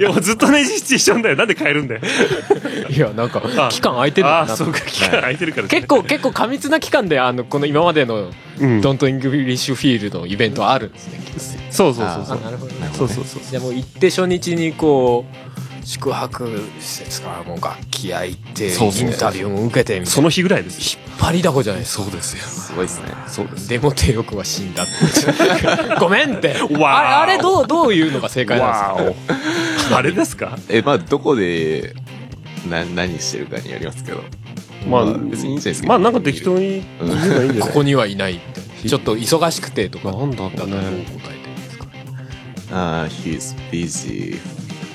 [0.04, 1.36] や、もうずっと同じシチュエーションだよ。
[1.36, 2.02] なんで変えるんだよ。
[2.90, 5.68] いや、なんかあ、期間空いてるのあそうか、期間空いてるから。
[5.68, 11.24] 結構、結構過密な期間で、あの、この今までの、うん Don't English Feel のイベントはあるんですね。
[11.72, 12.42] そうそうそうそう。
[12.42, 12.90] なるほどね。
[12.94, 13.42] そうそうそう。
[13.50, 15.43] じゃあもう行って初日にこう、
[15.84, 16.48] 宿泊
[16.80, 20.06] 施設からもう楽器屋行って、そうそうインタビューも受けてみたいな。
[20.08, 21.02] その日ぐらいですよ。
[21.08, 22.04] 引っ張りだこじゃないですか。
[22.04, 22.44] そうですよ。
[22.44, 23.08] すごいですね。
[23.28, 23.70] そうです。
[23.70, 24.92] でも帝国は死んだって。
[26.00, 26.56] ごめんって。
[26.56, 29.18] あれ、あれどう、どういうのが正解なんわです
[29.88, 29.94] か？
[29.94, 29.96] お。
[29.98, 30.58] あれですか？
[30.70, 31.94] え、まあ、どこで、
[32.70, 34.24] な、何してるかによりますけど。
[34.88, 35.88] まあ別にいいんじゃないですか。
[35.88, 37.60] まあなんか適当に言えばいいんじゃない？
[37.60, 38.40] ここにはいないっ
[38.84, 38.90] て。
[38.90, 40.12] ちょっと忙しくてとか。
[40.12, 41.86] なんだろうねだとどう答えてるんですか？
[42.72, 44.40] ああ、he's busy.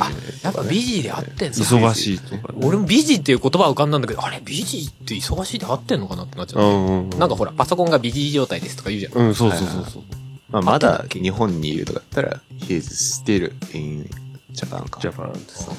[0.01, 0.11] あ、
[0.42, 1.57] やっぱビジーで合ってんだ。
[1.57, 2.59] 忙しいとかね。
[2.62, 6.66] 俺もビジーっていう言葉は浮かんだんだけど、あれ、ビジーって忙しいで合ってんのかなってなっちゃった。
[6.66, 7.18] うんうんうん。
[7.18, 9.12] なんかほら、パソコンがビジー状態ですとか言うじゃん。
[9.14, 10.03] うん、そうそうそうそう。
[10.51, 12.80] まあ、まだ日本にいるとかだったら、he's
[13.24, 14.09] still in
[14.53, 15.01] Japan か。
[15.01, 15.70] ジャパンってさ。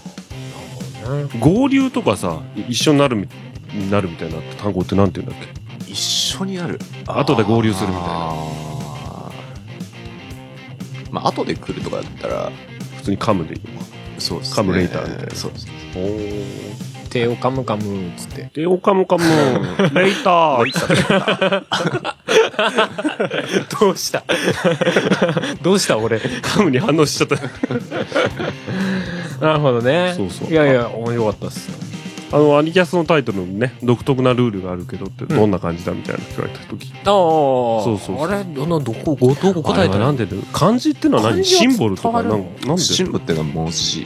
[1.39, 3.27] 合流とかさ、一緒になるみ、
[3.89, 5.47] なるみたいな単語ってなんて言うんだっ
[5.85, 5.91] け？
[5.91, 6.79] 一緒になる。
[7.07, 8.09] 後で合流するみたいな。
[8.09, 12.51] あーまあ、後で来るとかだったら、
[12.97, 13.85] 普通にカムでいいのか。
[14.19, 14.55] そうですね。
[14.55, 15.67] カムレーターみたいなそうです。
[15.95, 16.45] おー。
[17.09, 18.51] 手をカムカムっつって。
[18.53, 19.23] で、おかむかむ、
[19.95, 21.63] レイター。
[23.79, 24.23] どうした？
[25.63, 26.19] どうした俺？
[26.43, 27.35] カムに反応しちゃった。
[29.43, 30.13] なるほどね。
[30.15, 31.77] そうそういやいや、面白かったっすよ。
[32.31, 36.91] あの、アニキャスのタイトルのね、独特なルールがあるけどって、どんな感じだみたいな聞かれた時。
[36.93, 37.03] ああ。
[37.03, 41.43] そうそうあれ、どの、どこ、ごどこ答えたなんで漢字ってのは何？
[41.43, 44.05] シンボルとかなんなんでシンボルっていうのは文字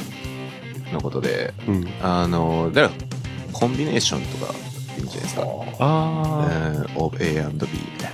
[0.94, 1.88] のことで、うん。
[2.02, 3.04] あの、だから、
[3.52, 4.54] コンビネーションとか
[4.98, 5.44] いいんじゃないですか。
[5.80, 6.48] あ
[6.96, 8.12] うん、of A and B みたい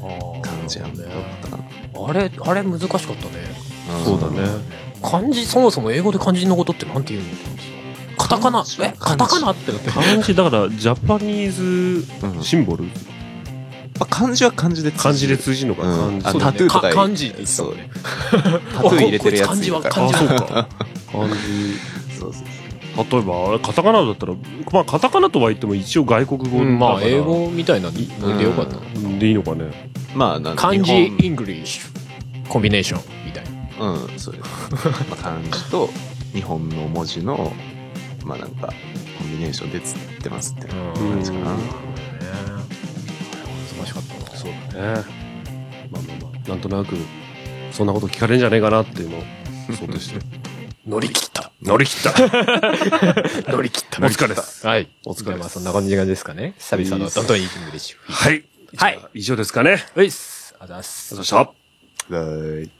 [0.00, 1.10] な感じなんだよ。
[2.08, 3.14] あれ、あれ難しかったね。
[3.90, 4.48] あ、そうだね。
[5.02, 7.28] 漢字、そもそも英語で漢字のことってなんて言うの
[8.24, 9.50] カタカナ、え、カタカナ？
[9.50, 9.90] ってなって。
[9.90, 12.84] 漢字、だから、ジャパニーズうんシンボル？
[12.84, 12.90] ま
[14.00, 15.82] あ、漢字は漢字で漢字で通じるのか？
[15.82, 16.32] うん漢字。
[16.32, 17.90] そうだねあタトゥーとかか漢字って言ってたそうもんね。
[18.72, 19.48] タトゥー入れてるやつ。
[19.48, 20.68] 漢字は漢字は
[21.12, 21.34] 漢字。
[22.18, 22.44] そうそう
[22.96, 24.34] 例えば、あれカタカナだったら、
[24.72, 28.76] まあ、カタカナとは言っても一応外国語だから、うん、まあ、英語みたいなのでよかった。
[28.76, 29.90] うんでいいのかね？
[30.14, 33.50] まあ、なんか漢字、日イングリッシュ、コンビネーションみたいな。
[33.76, 34.48] 本うん、そうです。
[35.10, 35.90] まあ、漢字と
[36.32, 37.52] 日本の文字の、
[38.24, 38.68] まあなんか、
[39.18, 41.50] コンビネーションでつってますって感じかな。
[43.76, 44.36] 難しかったな。
[44.36, 44.60] そうね
[45.90, 46.96] まあまあまあ、なんとなく、
[47.70, 49.22] そんなこと聞かれるんじゃねえかなっていうのを、
[49.78, 50.20] そうでして。
[50.86, 51.50] 乗り切った。
[51.62, 52.12] 乗り切った。
[53.52, 54.04] 乗り切った。
[54.04, 54.66] お疲れです。
[54.66, 54.88] はい。
[55.06, 56.54] お疲れまあそんな感じですかね。
[56.58, 58.12] 久々のドントイーティングでしょ。
[58.12, 58.44] はい。
[58.76, 59.82] はい以上ですかね。
[59.96, 60.54] ういっす。
[60.58, 61.16] あざっす。
[61.16, 61.36] そした。
[61.36, 62.70] はい。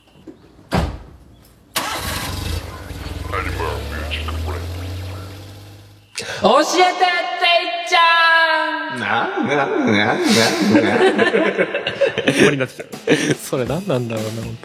[6.43, 10.19] 教えてていちゃんな、な、な、な、な。
[12.33, 12.67] 終わりにな。
[13.37, 14.59] それ何なんだろうな、本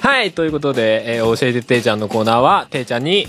[0.00, 0.08] 当。
[0.08, 3.28] はい、ということで、えー教えてていちゃんのコーナーは、ていちゃんに、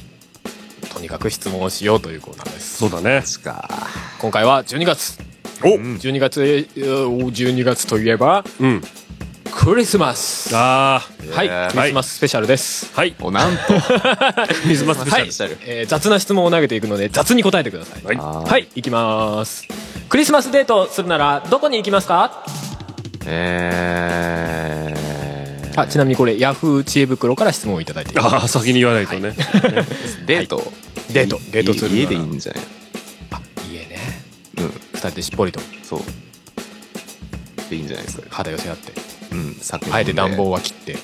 [0.94, 2.78] とにかく質問をしようというコーナーです。
[2.78, 3.24] そうだね。
[3.44, 3.70] か。
[4.20, 5.20] 今回は12月。
[5.64, 8.82] お12月、えー12月といえば、うん。
[9.60, 10.56] クリスマス。
[10.56, 11.02] あ
[11.34, 12.92] はい、えークリスマススペシャルです。
[12.96, 13.00] あ。
[13.00, 13.16] はい。
[13.20, 13.64] お、なんと。
[14.62, 15.56] クリスマススペシャル。
[15.56, 18.06] はい、えー雑な質問を投げていくので、雑に答えてください。
[18.06, 19.64] はいはい、行きます。
[20.10, 22.46] クリスマスデートするなら、どこに行きますか？
[23.26, 25.82] えー。
[25.82, 28.18] あ、ちなみにこれ、ヤフー知恵袋から質問をいただいて。
[28.20, 29.34] ああ、先に言わないとね。
[30.28, 30.72] デート。
[31.10, 32.64] デート、デートするなら家でいいんじゃない？
[33.32, 33.42] あ、
[33.72, 34.24] 家ね。
[34.60, 34.72] うん。
[34.94, 36.02] 二人でしっぽりとそう。
[37.70, 38.24] でいいんじゃないですか。
[38.30, 38.94] 肌寄せ合って、
[39.32, 39.58] うん。
[39.62, 40.58] 酒あえて暖房は。
[40.58, 40.98] は切って、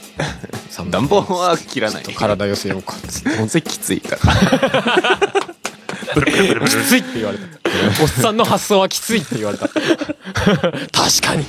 [0.70, 2.04] 寒 暖房は切らない。
[2.04, 3.30] 体寄せようかっつって。
[3.40, 4.20] 温泉きついから。
[6.68, 7.46] きついって言われた。
[8.02, 9.68] おっさんの発想はきついって言われた。
[9.68, 9.82] 確
[11.22, 11.46] かに。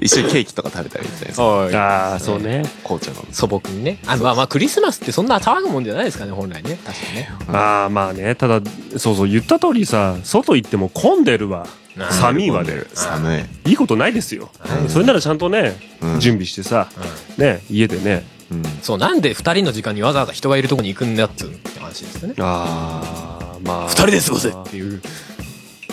[0.00, 1.44] 一緒にケーキとか食べたらいいんじゃないですか。
[1.44, 1.74] はい。
[1.74, 2.62] ああ、そうね。
[2.84, 3.34] 紅茶飲んで。
[3.34, 3.98] 素朴にね。
[4.06, 6.78] あまあまあ、クリスマスってそんな騒ぐもんじゃないですかね、本来ね。
[6.84, 7.30] 確かにね。
[7.48, 8.34] ああ、まあね。
[8.34, 8.60] ただ、
[8.96, 11.66] そうそう、言った通りさ、外行っても混んでるわ。
[12.10, 12.86] 寒いわで。
[12.94, 13.70] 寒い。
[13.70, 14.50] いいことないですよ。
[14.88, 16.88] それならちゃんとね、うん準備してさ、
[17.36, 18.24] ね、家でね。
[18.50, 18.62] うん。
[18.82, 22.34] そう、なんで二人の時間にわざわざ人がいるとこに行くんだっつうって話ですよね。
[22.38, 23.88] ああ、まあ。
[23.88, 25.00] 二人で過ごせっていう。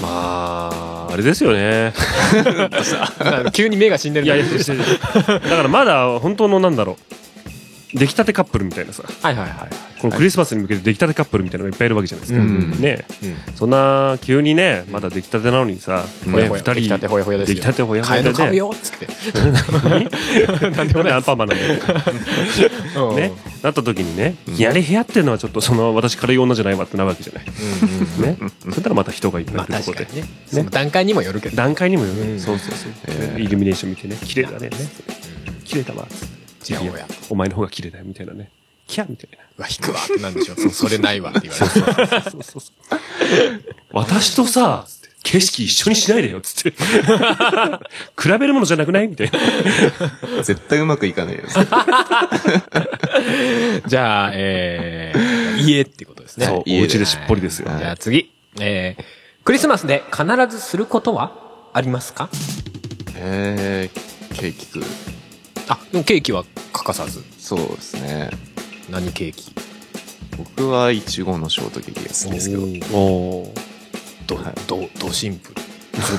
[0.01, 1.93] まあ、あれですよね。
[3.53, 4.79] 急に目が死んでるいやいや、してる
[5.27, 7.17] だからまだ本当のなんだろう。
[7.93, 9.69] 出来たてカップルみたいなさ、はいはいはい。
[10.01, 12.43] このクリスマスに向けて出来たてカップルみたいなのがいっぱいいるわけじゃないですか。
[12.43, 13.55] うんねうん。
[13.55, 18.57] そんな、急にね、まで出来たてなのにさ、ほやほやね二人、出来たてほやほやで出来たてほやほ買えるの買うやでね。
[18.57, 19.07] よっつって。
[20.69, 21.79] なんでアンパンマンなんだよ。
[23.09, 23.31] うんね。
[23.63, 27.45] なった時にね、いやれ部屋っていうのはちょっとその、私軽い女じゃないわってなるわけじゃない。
[27.47, 28.51] うんうんね。
[28.65, 30.05] そしたらまた人がいっぱいまあいるところで。
[30.05, 30.38] 確かにね。
[30.51, 31.55] その段階にもよるけど。
[31.55, 32.91] 段階にもよるうんそうそうそう。
[33.07, 34.69] えーイルミネーション見てね、綺麗だね。
[35.63, 36.05] 綺麗だわ。
[36.64, 37.08] ちやほや。
[37.30, 38.49] お前の方が綺麗だよ、みたいなね。
[38.88, 39.38] キャーみたいな。
[39.58, 40.58] うわ、引くわってなんでしょう。
[40.60, 41.70] そうそれないわって言われて。
[42.32, 42.62] そうそうそう。
[43.91, 44.86] 私とさ、
[45.24, 46.72] 景色一緒にしないでよ、つって。
[46.72, 49.08] 比べるものじゃなくない？
[49.10, 49.39] みたいな。
[50.43, 51.55] 絶対うまくいかないです。
[53.88, 56.45] じゃあ、えー、家ってことですね。
[56.45, 57.70] そう、家でお家でしっぽりですよ。
[57.70, 58.32] はいじゃあ次。
[58.60, 59.03] えー、
[59.43, 61.34] クリスマスで必ずすることは
[61.74, 62.30] ありますか？
[63.16, 64.84] えー、ケーキ食う。
[65.68, 67.24] あ、でもケーキは欠かさず。
[67.39, 68.30] そうですね。
[68.89, 69.51] 何ケーキ？
[70.38, 72.97] 僕はいちごのショートケーキが好きですけど。
[72.97, 73.49] おー
[74.28, 75.53] どはい、ど、どシンプ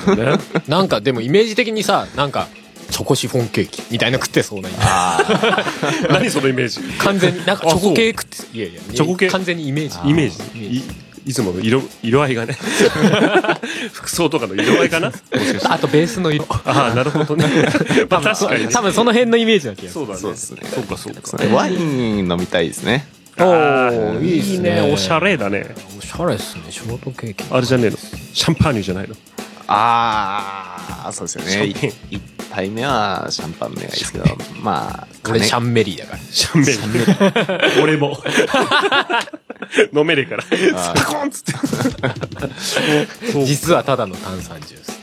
[0.07, 0.15] ル。
[0.15, 0.37] ね。
[0.67, 2.47] なんかでもイメージ的にさ、なんか、
[2.89, 6.07] チョコシフォンケーキみたいな食ってそうなイメージ。
[6.11, 6.79] 何そのイメージ？
[6.97, 10.09] 完全に、なんかチョコ系食って、いやいや、チョコ系完全にイメージ。
[10.09, 10.83] イメージ
[11.29, 12.57] いいつもの色、色合いがね。
[13.93, 15.11] 服装とかの色合いかな？
[15.65, 16.45] あとベースの色。
[16.49, 17.45] ああ、なるほどね。
[18.09, 18.73] まあ確かにね。
[18.73, 20.05] 多分その辺のイメージな気がする。
[20.05, 20.19] そうだね。
[20.19, 21.21] そうですねそうか、そうか。
[21.23, 23.07] そうねワイン飲みたいですね。
[23.37, 24.81] おあーーいいね。
[24.91, 25.75] おしゃれだね。
[25.99, 27.43] おしゃれっすね、ショートケーキ。
[27.51, 27.97] あれじゃねえの？
[28.33, 29.15] シャンパーニュじゃないの？
[29.67, 31.67] あー、そうですよね。
[31.67, 32.21] いシャンペン一
[32.51, 34.25] 杯目はシャンパン目がいいですけど、
[34.61, 35.31] まあ、ン。
[35.31, 36.19] 俺シャンメリーだから。
[36.19, 37.83] シャンメリー。
[37.83, 38.17] 俺も。
[39.93, 40.43] 飲めねえから。
[40.75, 41.53] あパコンっつって。
[43.45, 44.99] 実はただの炭酸ジュース。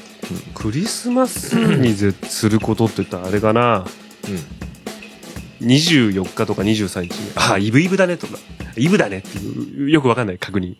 [0.55, 3.84] クリスマスにぜすることって言ったらあれかな。
[4.28, 4.41] うん。
[5.66, 7.32] 24日とか23日に。
[7.37, 8.39] ああ、イブイブだねとか。
[8.76, 10.76] イブだねっていう、よくわかんない確認。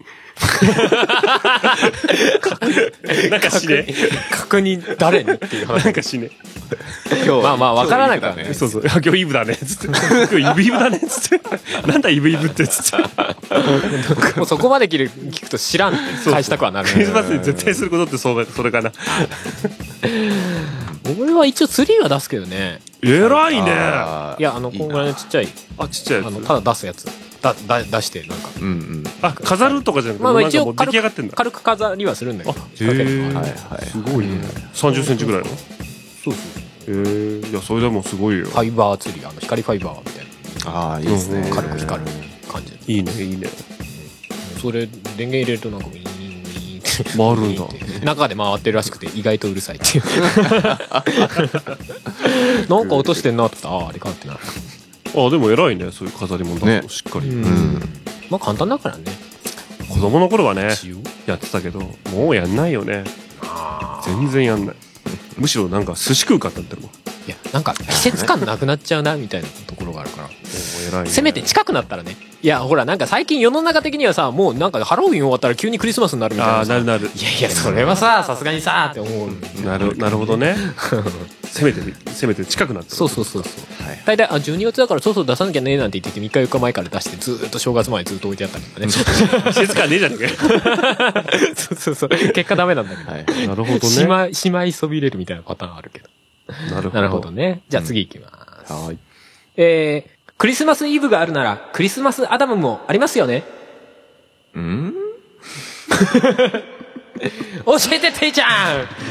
[3.31, 3.87] なんかしね。
[4.31, 5.95] 確認誰にっていう話なん。
[5.95, 6.31] かしね。
[7.25, 8.83] 今日まあまあわからないからねそうそう。
[8.87, 9.57] あ今日イブだね。
[9.57, 9.87] つって。
[9.87, 11.01] 今日イブイブだね。
[11.01, 11.41] つって。
[11.87, 12.69] なんだイブイブって。
[12.69, 13.07] つって。
[14.37, 16.89] もうそこまで聞る聞くと知らんって返したくはなる。
[16.89, 18.93] クリスマスに絶対することってそうそれかな。
[21.21, 22.81] 俺は一応ツリーは出すけどね。
[23.03, 23.71] 偉いね。
[24.39, 26.47] いや、あの、こんぐらいのちっちゃい、ちっちゃいやあの、つ。
[26.47, 27.07] ただ出すやつ。
[27.55, 28.49] だ、だ、出して、なんか。
[28.61, 29.05] うんうん。
[29.23, 31.37] あ、飾るとかじゃなくて、まあまあ一応軽く来上がってんだ。
[31.37, 32.59] 軽く飾りはするんだけど。
[32.59, 33.43] へーはいは
[33.83, 33.87] い。
[33.87, 34.41] すごいね。
[34.75, 35.47] 30センチぐらいの？
[35.47, 35.59] そう
[36.25, 36.35] そう。
[36.89, 37.49] へえ。
[37.49, 38.51] いや、それでもすごいよフ。
[38.53, 40.27] ァイバーツリー、あの、光ファイバーみたい
[40.67, 41.41] ああ、いいですね。
[41.41, 41.57] うんな。
[41.57, 42.11] 軽く光る
[42.51, 42.73] 感じ。
[42.93, 43.49] いいね、いいね。
[44.61, 47.65] それ、電源入れるとなんか、ウィーンウィーンって回るんだ
[48.05, 50.05] 中で回ってるらしくて、意外とうるさいっていう。
[52.69, 54.41] なんか落としてんなってああ、あれかってなる。
[55.17, 55.91] あ、でも偉いね。
[55.91, 57.29] そういう飾り物だねとしっかり。
[57.29, 57.81] うん
[58.31, 59.05] まあ簡単だからね。
[59.89, 60.97] 子供の頃はね、一応
[61.27, 61.81] やってたけど、
[62.13, 63.05] もうやんないよね。
[64.05, 64.77] 全然やんない。
[65.39, 66.91] むしろなんか寿司食うかってなってるもん。
[67.27, 71.07] もいや、なんか季節感なくなっちゃうな、みたいなところがあるから。
[71.07, 72.17] せめて近くなったらね。
[72.43, 77.11] いや、ほら、なんか最近世の中的にはさ、もうなんかハロウィン終わったら急にクリスマスになるみたいああ、なるなる。
[77.15, 79.31] いやいや、それはさ、さすがにさ、って思う。
[79.65, 80.57] なる、なるほどね。
[81.51, 81.81] せめて、
[82.13, 83.85] せめて近くなってるそうそうそうそう。
[83.87, 84.03] はい。
[84.05, 88.87] 大体、あ、12月だからそろそろ出さなきゃねなんて言ってて、3日4日前から出して、ずーっと正月までずっと置いてあったりとかね。
[89.53, 91.25] 季節感ねえじゃねえか
[91.57, 92.09] そうそうそう。
[92.11, 93.11] 結果ダメなんだけど。
[93.11, 93.43] はい。
[93.43, 93.49] よ。
[93.49, 93.95] なるほどね。
[93.95, 96.09] しまい、しまいそびれるみたいなパターンあるけど。
[96.71, 96.91] なるほど。
[96.91, 97.63] なるほどね。
[97.69, 98.29] じゃあ次行きま
[98.67, 98.73] す。
[98.73, 98.99] はい。
[99.57, 103.43] えー、クリスマスイブがあるなら、クリスマスアダムもありますよね
[104.55, 104.95] うん？
[107.65, 108.49] 教えて、ていちゃん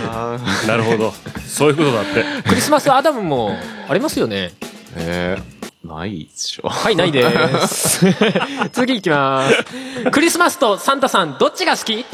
[0.08, 1.14] あなるほど。
[1.48, 2.24] そういうことだって。
[2.48, 3.58] クリスマスアダムも
[3.90, 4.52] ありますよね
[4.96, 6.70] えー、ないでしょ。
[6.70, 7.24] はい、ないで
[7.68, 8.06] す。
[8.72, 10.12] 次行きます。
[10.12, 12.06] クリスマスとサンタさん、どっちが好き？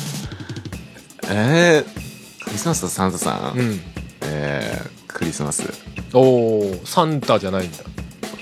[1.29, 3.81] えー、クリスマスとサンタさん、ん。
[4.21, 5.63] えー、クリスマス。
[6.13, 7.77] おー、サンタじゃないんだ。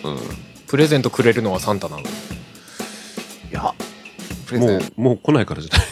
[0.03, 0.15] うん。
[0.15, 0.19] い
[0.67, 2.03] プレゼントくれるのはサンタなの？
[3.51, 3.73] や、
[4.45, 5.83] プレゼンもう、もう来ないからじゃな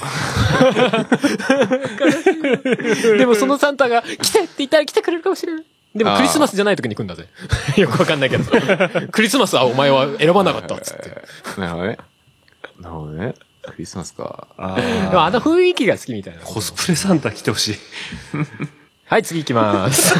[3.13, 3.17] い。
[3.17, 5.65] でもそのサンタが、来てって言ったら来てくれるかもしれない。
[5.95, 7.27] でもクリスマスじゃない時に来るんだぜ。
[7.77, 8.43] よくわかんないけど。
[9.11, 11.09] クリスマスはお前は選ばなかったっつって。
[11.59, 11.97] なるほどね。
[12.79, 13.33] なるほどね。
[13.63, 14.47] クリスマスか。
[14.57, 16.41] あでもあの雰囲気が好きみたいな。
[16.41, 17.75] コスプレサンタ来てほしい。
[19.07, 20.13] はい、次行きます。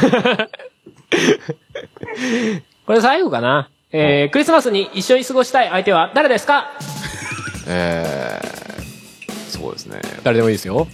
[2.86, 3.70] これ最後かな。
[3.92, 6.70] えー、クリスマスに一緒に過ごしたい相手は誰ですか？
[7.66, 10.00] えー、そうですね。
[10.24, 10.86] 誰でもいいですよ。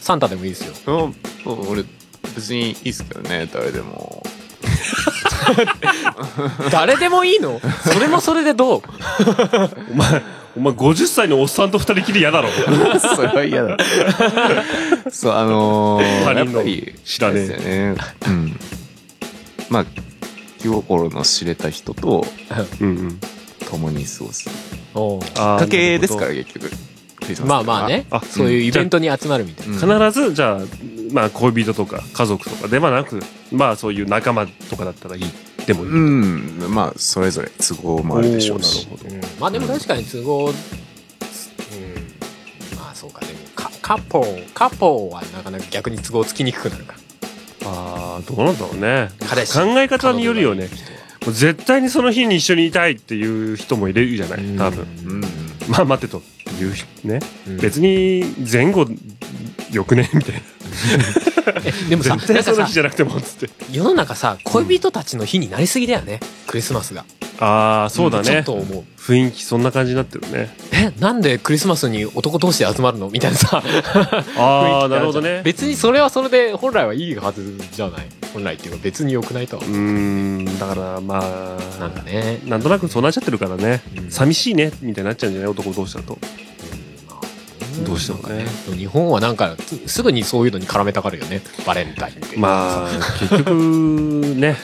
[0.00, 1.12] サンタでもいいですよ。
[1.46, 1.84] うん、俺、
[2.34, 4.22] 別にいいっすけどね、誰でも。
[6.70, 7.60] 誰でもいいの？
[7.92, 8.82] それもそれでどう？
[9.92, 10.22] お前、
[10.56, 12.48] お前50歳のおっさんと二人きり嫌だろ。
[13.16, 13.76] それは嫌だ。
[15.10, 17.96] そう、あのー、他人のやっぱり、知らねえあれですよね。
[18.26, 18.60] うん。
[19.70, 19.86] まあ、
[20.58, 22.26] 気心の知れた人と。
[23.70, 24.48] 共に過ごす。
[24.94, 26.70] うきっかけですから、結局。
[27.44, 28.22] まあまあねあ。
[28.24, 29.72] そういうイベントに集まるみたいな。
[29.74, 30.60] うん必ず、じゃあ、
[31.12, 33.20] まあ、恋人とか家族とかではなく、
[33.52, 35.24] まあ、そういう仲間とかだったらいい。
[35.66, 35.90] でもいい。
[35.90, 38.86] うん、まあ、それぞれ都合もあるでしょうし。
[38.86, 39.14] なるほど。
[39.14, 40.54] うんまあでも確かに都合、うん、
[42.76, 46.94] まあそうか、でもカカポー、カポーはなかなか逆に都合つきにくくなるか。
[47.64, 49.10] ああ、どうなんだろうね。
[49.28, 50.68] 彼氏考え方によるよね
[51.26, 54.56] もう絶対にその日に一緒にいたいっていう人もいるじゃない？
[54.56, 54.86] 多分。
[55.04, 55.20] うん。
[55.68, 56.22] まあ待てと
[56.60, 57.20] いう人ね。
[57.46, 58.86] うん別に前後
[59.70, 60.08] よくね？
[60.14, 60.40] みたいな。
[61.64, 63.50] えでもさ、絶対その日じゃなくてもっつって。
[63.72, 66.20] 世の中さ、恋人たちの日になりすぎだよね。
[66.46, 67.04] クリスマスが。
[67.40, 68.52] ああ、そうだねちょっと。
[68.54, 68.84] 思う。
[69.00, 70.54] 雰囲気そんな感じになってるね。
[70.72, 73.08] え、なんでクリスマスに男同士で集まるの？
[73.10, 73.62] みたいなさ。
[74.36, 75.42] ああ、なるほどね。
[75.44, 78.06] 別にそれはそれで本来はいいはずじゃない。
[78.34, 82.40] 本来っていうか別に良くないとはうーん、だからまあ、なんかね。
[82.44, 83.80] なんとなくそうなっちゃってるからね。
[83.96, 85.50] うん寂しいね、みたいになっちゃうんじゃない？
[85.50, 86.18] 男同士だと。
[87.84, 88.44] どうしてもね。
[88.76, 91.40] 日本はなんかすすぐにそういうのに絡めたがるよね。
[91.66, 93.54] バレンタインってまあ、結局、
[94.36, 94.56] ね。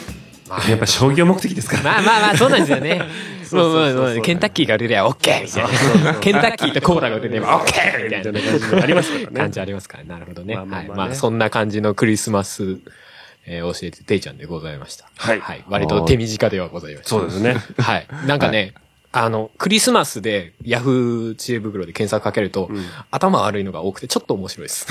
[0.49, 0.71] まあ。
[0.71, 1.83] やっぱ商業目的ですから。
[1.83, 3.03] まあまあまあそうなんですよね。
[3.45, 6.15] そうそうそうケンタッキーが売れりゃ OK みたいな。
[6.15, 8.33] ケンタッキーとコーラが売れれば OK みたいな。
[8.33, 9.41] みたいな感じがありますからね。
[9.41, 10.55] 感じありますからなるほどね。
[10.57, 10.89] まあまあまあね。
[10.89, 11.09] はい。
[11.09, 12.79] まあそんな感じのクリスマス
[13.47, 15.09] えー教えてていちゃんでございました。
[15.17, 15.41] はい。
[15.41, 15.65] はい。
[15.69, 17.11] 割と手短ではございました。
[17.11, 17.57] そうですね。
[17.79, 18.07] はい。
[18.27, 18.75] なんかね
[19.17, 24.89] あの、クリスマスでヤフー知恵袋で検索かけると、ん頭悪いのが多くてちょっと面白いです。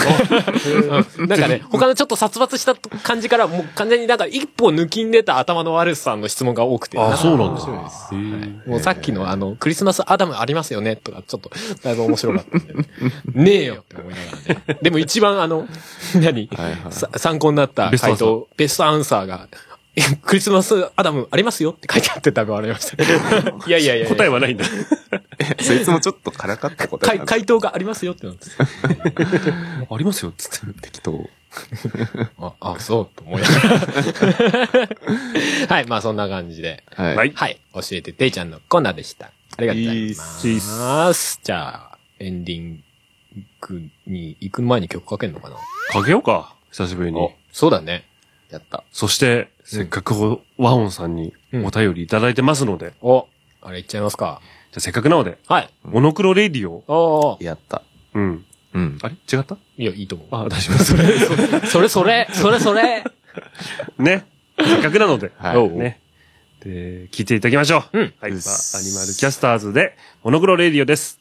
[1.19, 6.97] う んなんかね、他のちょっと殺伐した感じからもう完全になんか一歩抜きんでた頭の悪さの質問が多くて。
[6.97, 8.13] あそうなんだ面白いです。
[8.13, 11.51] はいもうさっきのあの、クリスマスアダムありますよねとか、ちょっと、
[11.83, 12.85] だいぶ面白かったんで、ね。
[13.33, 14.79] ねえよって思いながらね。
[14.81, 15.67] でも一番あの、
[16.15, 19.72] 何、はいはいさ参考になったベストアンサー回答、ベストアンサーが、え
[20.23, 23.03] クリスマスアダムありますよって書いてあって多分ありました。
[23.67, 24.15] いやいやいやいや。
[24.15, 24.65] 答えはないんだ。
[25.61, 28.57] そいつもちょっとからかった答え回回答がありますよってなんです。
[28.59, 30.81] ありますよ、つって。
[30.81, 31.29] 適当。
[32.39, 34.89] あ、あ、そう、と思いながら。
[35.67, 36.83] はい、まあそんな感じで。
[36.95, 37.15] はい。
[37.15, 39.27] はいはい、教えてていちゃんのコーナーでした。
[39.57, 40.15] ありがとうござい
[40.55, 41.39] ます。
[41.43, 42.83] じゃあ、エンディン
[43.61, 45.57] グに行く前に曲かけんのかな？
[45.91, 46.55] かけようか。
[46.71, 47.29] 久しぶりに。
[47.51, 48.05] そうだね。
[48.49, 48.83] やった。
[48.91, 53.27] そして、せっかく和音さんにお便りいただいてますので、お、
[53.61, 54.41] あれ行っちゃいますか。
[54.71, 55.69] じゃあせっかくなので、はい。
[55.83, 56.83] モノクロレディオ。
[56.87, 57.81] おーやった。
[58.13, 58.45] うん。
[58.73, 58.97] うん。
[59.01, 59.15] あれ？
[59.15, 59.57] 違った？
[59.77, 60.27] いや、いいと思う。
[60.31, 61.69] あ、大丈夫です。
[61.69, 63.03] それそれ、それそれ。
[63.99, 64.25] ね。
[64.59, 65.99] せっかくなので、はいおうね。
[66.59, 67.99] で、聞いていただきましょう。
[67.99, 68.31] うんはい。
[68.31, 71.19] アニマルキャスターズで、モノクロレディオです。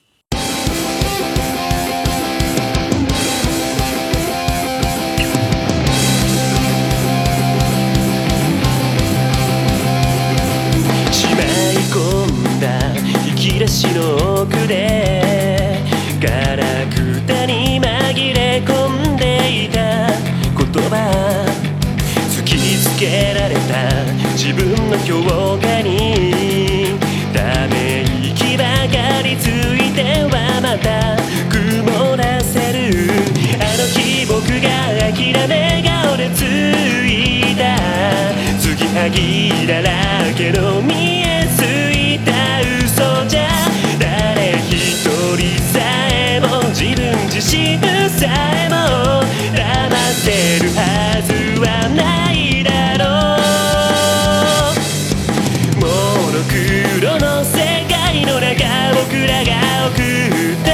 [13.73, 15.81] 引き出しの奥で
[16.21, 20.09] ガラクタに紛れ込んでいた。
[20.09, 21.47] 言葉
[22.29, 23.91] 突きつけられた。
[24.37, 26.99] 自分の評価に。
[27.33, 31.17] ため息ばかりついてはまた
[31.49, 33.09] 曇らせる。
[33.59, 34.69] あの日僕が
[35.01, 36.43] 諦め顔でつ
[37.09, 37.79] いた。
[38.61, 39.91] 継ぎはぎだら
[40.35, 41.22] けの見え
[47.43, 48.77] 自分自身さえも
[49.51, 49.59] 騙
[50.13, 50.31] せ
[50.63, 53.03] るはずはないだろ
[54.71, 55.87] うモ
[56.31, 56.55] ノク
[57.03, 57.59] ロの世
[57.91, 58.55] 界の中
[58.95, 60.71] 僕らが送った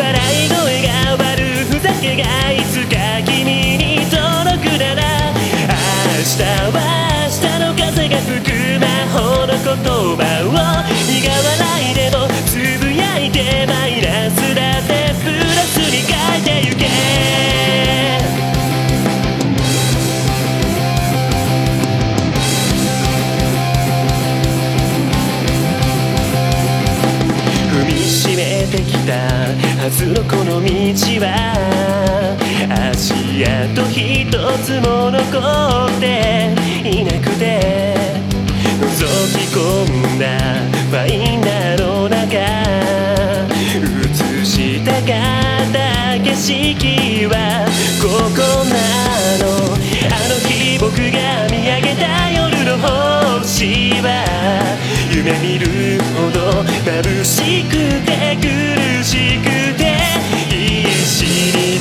[0.00, 0.06] 笑
[0.46, 2.94] い声が悪ふざけがいつか
[3.26, 3.42] 君
[3.76, 5.02] に届くなら
[5.34, 6.78] 明日は
[7.26, 9.58] 明日の風が吹く魔法の言
[10.16, 10.54] 葉を。
[11.04, 11.91] 苦笑い。
[30.92, 32.36] この道は
[32.92, 33.14] 足
[33.46, 34.28] 跡一
[34.62, 35.22] つも残
[35.88, 36.52] って
[36.84, 37.96] いなくて
[38.78, 38.90] 覗
[39.32, 39.58] き込
[40.16, 40.26] んだ
[40.90, 42.36] ファインダーの中
[43.80, 45.78] 映したかった
[46.22, 47.64] 景色は
[47.98, 48.04] こ
[48.36, 48.76] こな
[49.38, 49.48] の
[50.10, 52.76] あの日僕が見上げた夜の
[53.40, 54.06] 星は
[55.10, 57.70] 夢見るほど眩しく
[58.04, 59.61] て苦しくて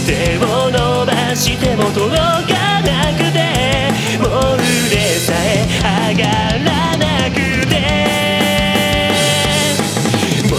[0.06, 2.16] 手を伸ばしても届
[2.54, 3.38] かなくて
[4.20, 6.26] もう腕さえ上が
[6.66, 7.36] らなく
[7.68, 7.74] て。
[10.50, 10.56] も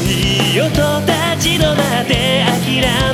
[0.00, 2.12] ういいよと立ち止まって
[2.64, 3.07] 諦め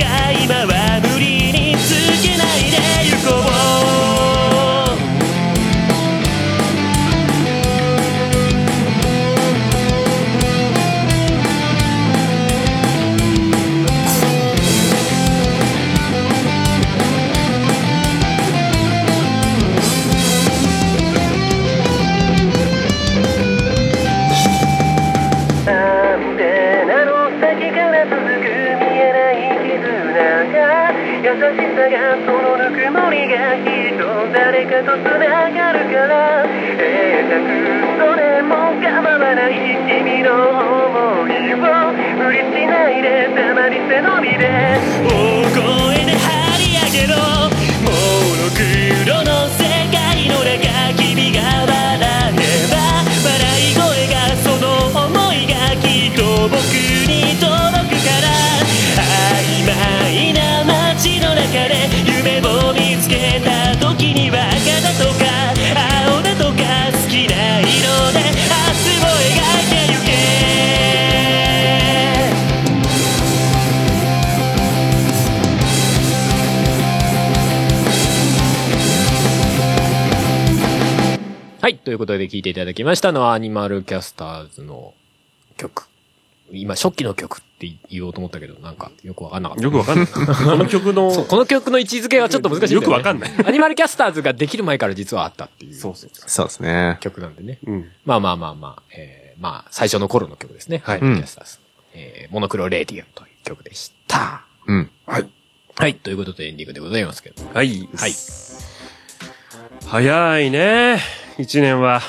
[0.00, 0.79] 黒だと
[37.38, 37.46] く
[37.98, 41.62] それも構わない君の想いを
[42.18, 44.42] 無理しないでたまに背伸びで。
[45.06, 45.14] 大
[45.46, 46.26] 声で張
[46.58, 47.14] り上げろ
[47.86, 47.88] モ
[48.34, 48.58] ノク
[49.06, 49.62] ロの世
[49.94, 50.58] 界の中
[50.98, 52.74] 君が笑えば
[53.22, 56.18] 笑い声がその想いがきっと
[56.48, 56.58] 僕
[57.06, 58.26] に届くから。
[58.98, 65.24] 曖昧な街の中で夢を見つけた時には赤だとか
[65.54, 65.99] だとか。
[81.70, 81.78] はい。
[81.78, 84.92] ということで聴いていただきましたのはアニマルキャスターズの
[85.56, 85.86] 曲。
[86.50, 89.62] 今、初期の曲って言おうと思ったけど、なんかよくわかんなかった。
[89.62, 90.06] よくわかんない。
[90.10, 90.20] こ
[90.56, 92.80] の曲の、そう、この曲の位置づけはちょっと難しいね。
[92.80, 93.30] よくわかんない。
[93.46, 96.10] アニマルキャスターズができる前から実はあったっていうそうそう。
[96.12, 96.98] そうですね。
[96.98, 97.60] 曲なんでね。
[97.64, 97.92] うん。
[98.04, 100.82] まあまあまあまあ、えー、まあ、最初の頃の曲ですね。
[100.84, 101.58] はいアニマルキャスターズ。
[101.94, 104.44] えー、モノクロレディオという曲でした。
[104.66, 104.90] うん。
[105.06, 105.20] は
[105.86, 105.94] い。
[105.94, 107.42] ということでエンディングでございますけど。
[107.54, 107.88] はい。
[107.96, 108.12] はい。
[109.86, 110.98] 早いね。
[111.40, 112.02] 一年は。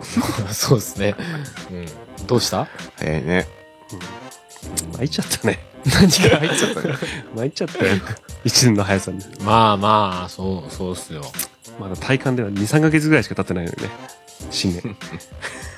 [0.52, 1.14] そうですね。
[1.70, 1.86] うん。
[2.26, 2.68] どうした？
[2.96, 3.46] 早いね。
[4.96, 5.64] 参っちゃったね。
[5.84, 6.80] 何が入っちゃった
[7.36, 7.94] 参っちゃったよ。
[8.44, 9.24] 一年の速さに。
[9.42, 11.22] まあまあ、そう、そうっすよ。
[11.80, 13.90] まだ体感では2、3ヶ月ぐらいしか経ってないのにね。
[14.50, 14.96] 新年。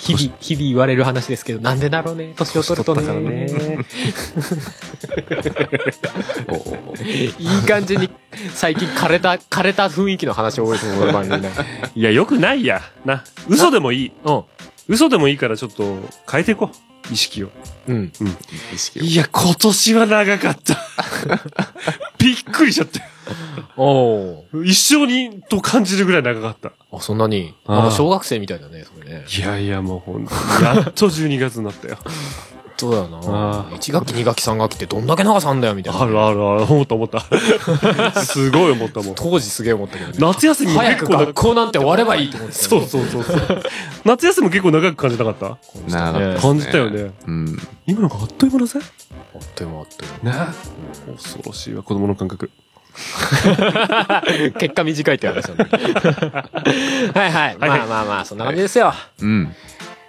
[0.00, 3.02] 日々、日々言われる話ですけど、なんでだろうね、年を取るとね。
[3.02, 3.48] だからね。
[7.38, 8.10] いい感じに、
[8.54, 11.50] 最近枯れた、枯れた雰囲気の話多いですもん、俺番組ね。
[11.94, 12.82] いや、よくないや。
[13.04, 13.24] な。
[13.48, 14.12] 嘘でもいい。
[14.24, 14.44] うん。
[14.88, 15.98] 嘘でもいいからちょっと
[16.30, 17.12] 変えていこう。
[17.12, 17.50] 意識を。
[17.88, 18.12] うん。
[18.72, 19.02] 意識を。
[19.02, 20.76] いや、今年は長かった。
[22.18, 23.00] びっくりしちゃって。
[23.76, 26.72] お一生にと感じるぐらい長かった。
[26.92, 29.24] あ、そんなに、ああなんか小学生みたいだね、それね。
[29.36, 31.98] いやいや、もうほんと、やっと12月になったよ。
[32.78, 33.64] そうだよなあ。
[33.72, 36.02] 1学期、2学期、3学期ってどんだけ長さんだよ、みたいな。
[36.02, 37.20] あるあるある、思った思った。
[38.22, 39.14] すごい思ったもん。
[39.14, 40.16] 当時すげえ思ったけどね。
[40.20, 43.62] 夏休みも早く結構な学校なんて終わればいいと思ってたそうよねそうそうそう。
[44.04, 45.56] 夏休みも結構長く感じなかった？
[45.88, 47.10] 長かったですね感じたよね。
[47.26, 47.58] うん。
[47.86, 48.80] 今なんかあっという間だぜ。
[49.34, 50.32] あっという間あっというね
[51.16, 52.50] 恐ろしいわ、子供の感覚。
[53.44, 55.64] 間 結果短いって話なんだ
[57.14, 57.56] はいはい。
[57.58, 58.92] まあまあまあ、そんな感じですよ。
[59.20, 59.54] うん。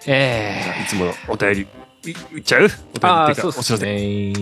[0.06, 1.68] ええいつものお便り、
[2.06, 2.64] いいっちゃう？
[2.64, 2.72] お便り
[3.04, 3.78] あそうです。
[3.80, 4.34] ね。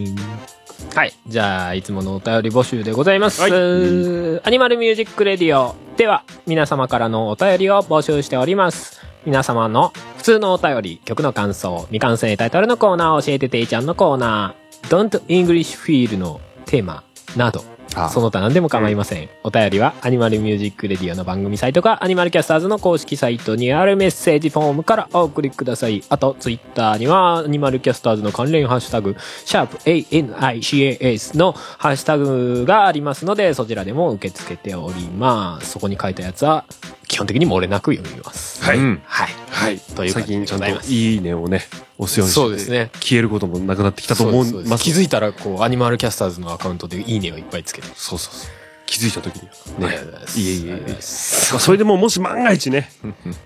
[0.96, 1.14] はい。
[1.28, 3.42] じゃあ、いつものお便り募集でございます。
[3.42, 9.02] はいアニマルミュージックレディオでは、皆様からのお便りを募集しております。
[9.26, 15.76] 皆様の普通のお便り、曲の感想、未完成タイトルのコーナー、教えてていちゃんのコーナー、Don't English
[16.08, 17.04] Feel のテーマ
[17.36, 17.64] など、
[17.96, 19.30] あその他何でも構いません。
[19.44, 26.04] お便りは、アニマルミュージックレディオの番組サイトか、アニマルキャスターズの公式サイトにあるメッセージフォームからお送りください。
[26.10, 29.16] あと、ツイッターには、アニマルキャスターズの関連ハッシュタグ、
[29.46, 35.72] シャープ ANICAS のハッシュタグがありますので、そちらでも受け付けております。
[35.72, 36.66] そこに書いたやつは、
[37.08, 38.64] 基本的に漏れなく読みます。
[38.64, 38.78] はい。
[38.78, 39.30] うんはい。
[39.50, 39.80] はい。
[39.80, 41.62] という感じで最近ちゃんといいいねをね、
[41.98, 42.42] 押すようにして。
[42.42, 42.90] そうですね。
[42.96, 44.84] 消えることもなくなってきたと思そうですいます。
[44.84, 47.88] 気づいたら、こう、アニマルキャスターズのアカウントでいいねをいっぱいつけて。
[47.96, 48.65] そうそうそう。
[48.86, 49.90] 気づいた時には。
[49.90, 49.98] ね
[50.36, 52.90] いえいえいえまあそれでももし万が一ね、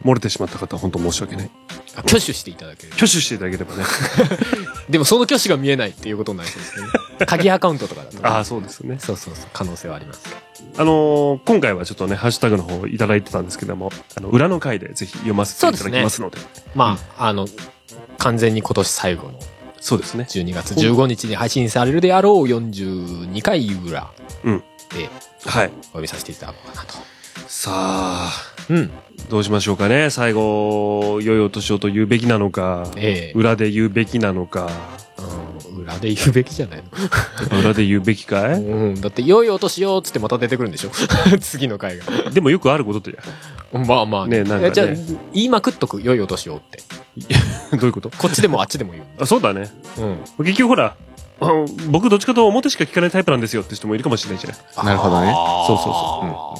[0.03, 1.51] 漏れてしまった方は本当申し訳ない。
[1.97, 2.93] 挙手していただける。
[2.93, 3.83] 挙手していただければね。
[4.89, 6.87] でもその挙手が見えないっていうことになりそうですね。
[7.25, 8.21] 鍵アカウントとかだと、ね。
[8.23, 8.97] ああ、そうですね。
[8.99, 9.45] そうそうそう。
[9.53, 10.21] 可能性はあります。
[10.77, 16.37] あのー今回はちょっとね、ハッシュタグの方いただいてたんですけども、あの、裏の回でぜひ読ませていただきますので。
[16.75, 17.47] まあ、あの、
[18.17, 19.39] 完全に今年最後の
[19.81, 20.25] そうですね。
[20.29, 24.11] 12月15日に配信されるであろう42回裏
[24.43, 25.09] うんで
[25.45, 25.67] はい。
[25.67, 26.95] お読みさせていただこうかなと。
[27.47, 28.31] さあ、
[28.69, 28.91] うん。
[29.29, 30.09] どうしましょうかね。
[30.09, 34.69] 最後、良いお年をと言うべきなのか、ええ裏で言うべきなのか、
[35.73, 36.83] うん、裏で言うべきじゃない
[37.59, 38.55] 裏で言うべきかの。
[38.57, 38.59] い？
[38.59, 39.01] うん。
[39.01, 40.91] だって、良いお年をっつってまた出てくるんでしょ？
[41.41, 42.05] 次の回が。
[42.31, 43.17] でもよくあることとや。
[43.71, 44.87] まあまあねなんかねえじゃあ、
[45.33, 46.79] 言いまくっとく、良いお年をって。
[47.77, 48.09] どういうこと？
[48.17, 49.03] こっちでもあっちでも言う。
[49.19, 49.69] あ、そうだね。
[50.37, 50.45] うん。
[50.45, 50.95] 結局ほら、
[51.41, 54.85] あ僕どっちかと表しか聞かないタイプなんですよって人もいるかもしれないじゃない。
[54.85, 55.33] なるほどね。
[55.67, 55.85] そうそう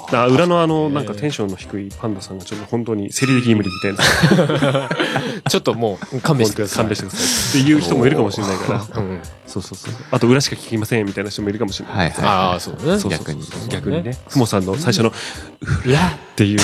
[0.10, 0.16] そう。
[0.16, 4.90] あ裏のあの、なんかテンションの低いパンダさんがちょっと本当に生理的に無理みたいな。
[5.50, 6.78] ちょっともう、勘弁してください。
[6.78, 7.62] 勘弁してください。
[7.62, 8.86] っていう人もいるかもしれないから。
[9.02, 9.22] うん。
[9.46, 9.94] そうそうそう。
[10.12, 11.98] あと裏しか聞きませんみたいな人もいるかもしれない。
[11.98, 12.80] はいはああ、そうね。
[12.82, 14.18] そうそう逆に逆にね。
[14.30, 15.12] ふもさんの最初の、
[15.86, 16.56] 裏っていう。
[16.58, 16.60] い。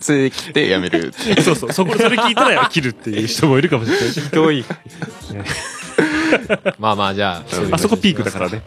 [0.00, 1.14] それで切ってやめる。
[1.42, 1.72] そうそう。
[1.72, 4.10] そこ、それ聞いたら切るっていう人もいるかもしれない。
[4.10, 4.64] ひどい。
[6.78, 8.62] まあまあ、じゃあ、あそこピークだからね。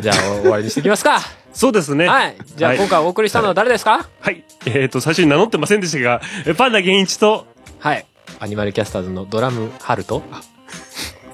[0.00, 1.20] じゃあ、終わりにしていきますか。
[1.52, 2.06] そうですね。
[2.06, 2.36] はい。
[2.56, 4.06] じゃあ、はい今回お送りしたのは誰ですか？
[4.20, 4.44] はい。
[4.66, 7.46] えっと、最初に名乗ってませんでしたが、えパンダ源一と、
[7.78, 8.06] はい。
[8.40, 10.22] アニマルキャスターズのドラム、ハルト。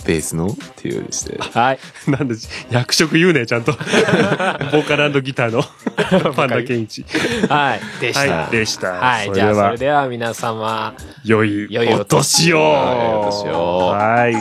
[0.04, 1.38] ベースのっていうようにして。
[1.38, 1.78] はい。
[2.10, 2.34] なんで、
[2.70, 3.72] 役職言うね、ちゃんと。
[3.72, 5.62] ボーカルギターの
[6.34, 7.04] パンダ健一。
[7.48, 7.80] はい。
[8.00, 8.34] でした。
[8.34, 8.92] はい、でした。
[8.92, 9.32] はい。
[9.32, 10.94] じゃあ、そそれでは皆様、
[11.24, 12.58] 良い良いおお年を。
[12.58, 14.36] 良いお年をはい。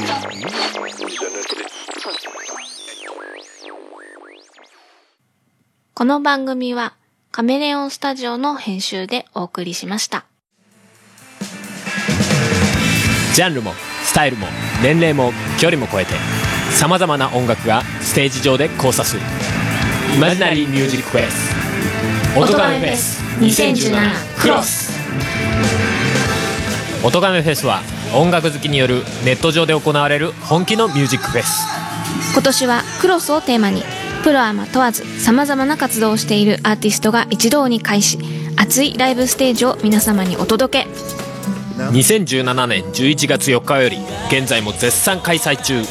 [5.93, 6.93] この番組は
[7.31, 10.25] カメレオンスタジオの編集でお送りしました。
[13.35, 13.73] ジャンルも、
[14.11, 14.47] スタイルも、
[14.83, 16.15] 年齢も、距離も超えて、
[16.69, 19.21] 様々な音楽がステージ上で交差する。
[20.13, 22.37] イマジナリーミュージックフェス。
[22.37, 24.91] 音ガメフェス2017クロス。
[27.01, 27.81] 音ガメフェスは
[28.13, 31.65] 音楽好きによるネット上で行われる本気のミュージックフェス。
[32.33, 33.81] 今年はクロスをテーマに、
[34.25, 38.19] プロアマ問わず様々な活動をしているアーティストが一堂に会し、
[38.57, 41.30] 熱いライブステージを皆様にお届け。
[41.77, 43.97] 2017年11月4日より
[44.29, 45.83] 現在も絶賛開催中。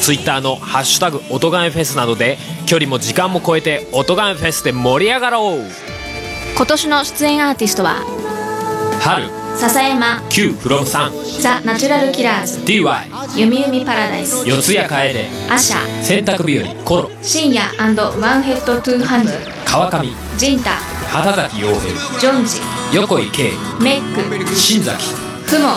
[0.00, 5.64] ツイッターの「ハッシュタグ音ガメフェス」などで距離も時間も超えて音ガメフェスで盛り上がろう。
[6.56, 7.96] 今年の出演アーティストは、
[9.00, 9.24] 春。
[9.56, 11.12] 笹山、Q フロムさん。
[11.40, 12.82] ザ・ナチュラルキラーズ、DY
[13.36, 16.74] ゆみゆみパラダイス、四谷楓アシャ、洗濯日和。
[16.84, 19.32] コロ深夜ワンヘッドトゥーハンド、
[19.66, 20.08] 川上。
[20.38, 20.70] ジンタ、
[21.10, 22.20] 畑崎陽平。
[22.20, 22.60] ジョンジ、
[22.92, 25.14] 横井圭メック、新崎
[25.48, 25.68] 雲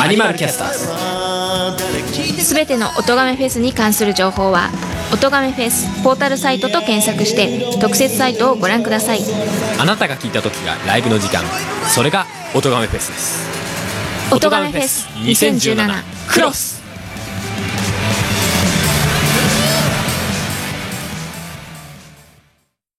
[0.00, 2.44] アニマルキャスターズ。
[2.44, 4.70] すべての音亀フェスに関する情報は
[5.12, 9.20] 音亀フェスポータルサイトと検索して特設サイトをご覧ください。
[9.80, 11.42] あなたが聞いた時がライブの時間
[11.88, 12.24] それが
[12.54, 13.48] 音亀フェスです。
[14.32, 16.83] 音亀フェス2017クロス